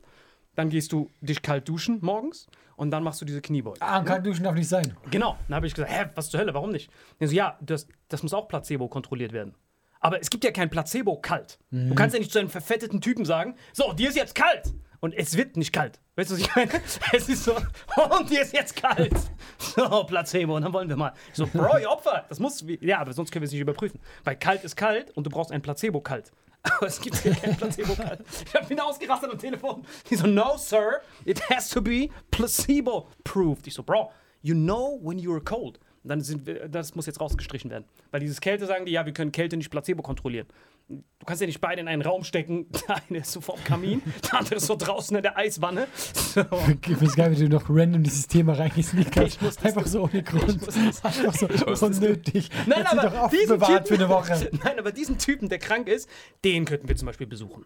[0.57, 2.47] Dann gehst du dich kalt duschen morgens
[2.77, 3.81] und dann machst du diese Kniebeuge.
[3.81, 4.97] Ah, kalt duschen darf nicht sein.
[5.11, 5.37] Genau.
[5.49, 6.91] Dann habe ich gesagt, hä, was zur Hölle, warum nicht?
[7.21, 9.55] Und so, ja, das, das muss auch Placebo kontrolliert werden.
[10.01, 11.59] Aber es gibt ja kein Placebo kalt.
[11.71, 14.75] Du kannst ja nicht zu einem verfetteten Typen sagen, so, dir ist jetzt kalt.
[15.01, 16.01] Und es wird nicht kalt.
[16.17, 16.71] Weißt du, was ich meine?
[17.13, 19.15] Es ist so, und dir ist jetzt kalt.
[19.59, 21.13] So, Placebo, und dann wollen wir mal.
[21.31, 24.01] Ich so, Bro, ihr Opfer, das muss, ja, aber sonst können wir es nicht überprüfen.
[24.25, 26.33] Weil kalt ist kalt und du brauchst ein Placebo kalt.
[26.77, 28.21] Aber es gibt ja kein Placebo kalt.
[28.47, 29.85] Ich habe ihn ausgerastet am Telefon.
[30.11, 33.67] Die so, no, sir, it has to be placebo-proofed.
[33.67, 34.11] Ich so, Bro,
[34.43, 35.79] you know when you're cold.
[36.03, 37.85] Und dann sind wir, das muss jetzt rausgestrichen werden.
[38.11, 40.47] Weil dieses Kälte sagen die, ja, wir können Kälte nicht Placebo kontrollieren.
[40.89, 42.67] Du kannst ja nicht beide in einen Raum stecken.
[42.89, 45.89] Der eine ist so vorm Kamin, der andere ist so draußen in der Eiswanne.
[46.15, 46.43] So.
[46.43, 49.87] Ich finde es geil, wie du noch random dieses Thema reingesneakt Ich muss das- Einfach
[49.87, 50.61] so ohne Grund.
[51.03, 52.51] Einfach so unnötig.
[52.67, 54.51] Nein, Hat aber doch diesen Typen, für eine Woche.
[54.65, 56.09] Nein, aber diesen Typen, der krank ist,
[56.45, 57.65] den könnten wir zum Beispiel besuchen.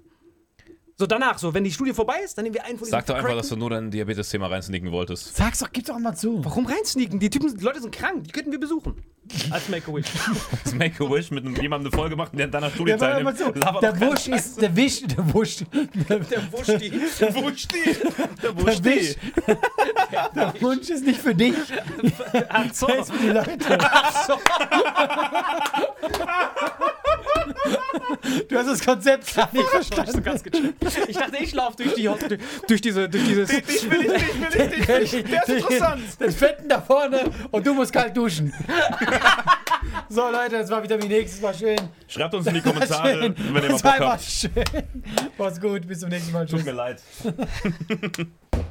[1.01, 3.14] So danach, so wenn die Studie vorbei ist, dann nehmen wir einen von Sag doch
[3.14, 5.34] einfach, dass du nur dein Diabetes-Thema reinsnicken wolltest.
[5.34, 6.44] Sag's doch, gib doch mal zu.
[6.44, 7.18] Warum reinsneaken?
[7.18, 9.03] Die Typen, die Leute sind krank, die könnten wir besuchen.
[9.51, 10.05] Als Make-A-Wish.
[10.64, 13.38] Das Make-A-Wish mit jemandem eine Folge macht, der in deiner Studie teilnimmt.
[13.38, 13.51] so.
[13.51, 15.64] Der Wusch ist, der Wisch, der Wusch,
[16.07, 16.90] der, Der Wuschti.
[17.18, 17.78] Der Wuschti.
[18.36, 19.16] Der der Wisch,
[20.34, 21.55] der Wunsch ist nicht für dich,
[22.51, 22.88] Ach so.
[22.88, 23.78] der ist für die Leute.
[28.49, 30.22] Du hast das Konzept gar nicht Ich, verstanden.
[30.22, 31.09] ganz gecheckt.
[31.09, 33.51] ich dachte, ich laufe durch, die, durch, durch diese, durch dieses.
[33.51, 35.33] Ich will nicht, ich will nicht, ich will nicht.
[35.33, 36.03] Der ist interessant.
[36.18, 38.53] Das Fetten da vorne und du musst kalt duschen.
[40.11, 41.78] So, Leute, das war Vitamin X, das war schön.
[42.07, 43.35] Schreibt uns in die Das war Kommentare, schön.
[43.39, 44.22] wenn ihr mal Das war Bock habt.
[44.24, 44.51] schön.
[45.39, 46.47] Mach's gut, bis zum nächsten Mal.
[46.47, 46.66] Tut Tschüss.
[46.66, 47.03] mir leid.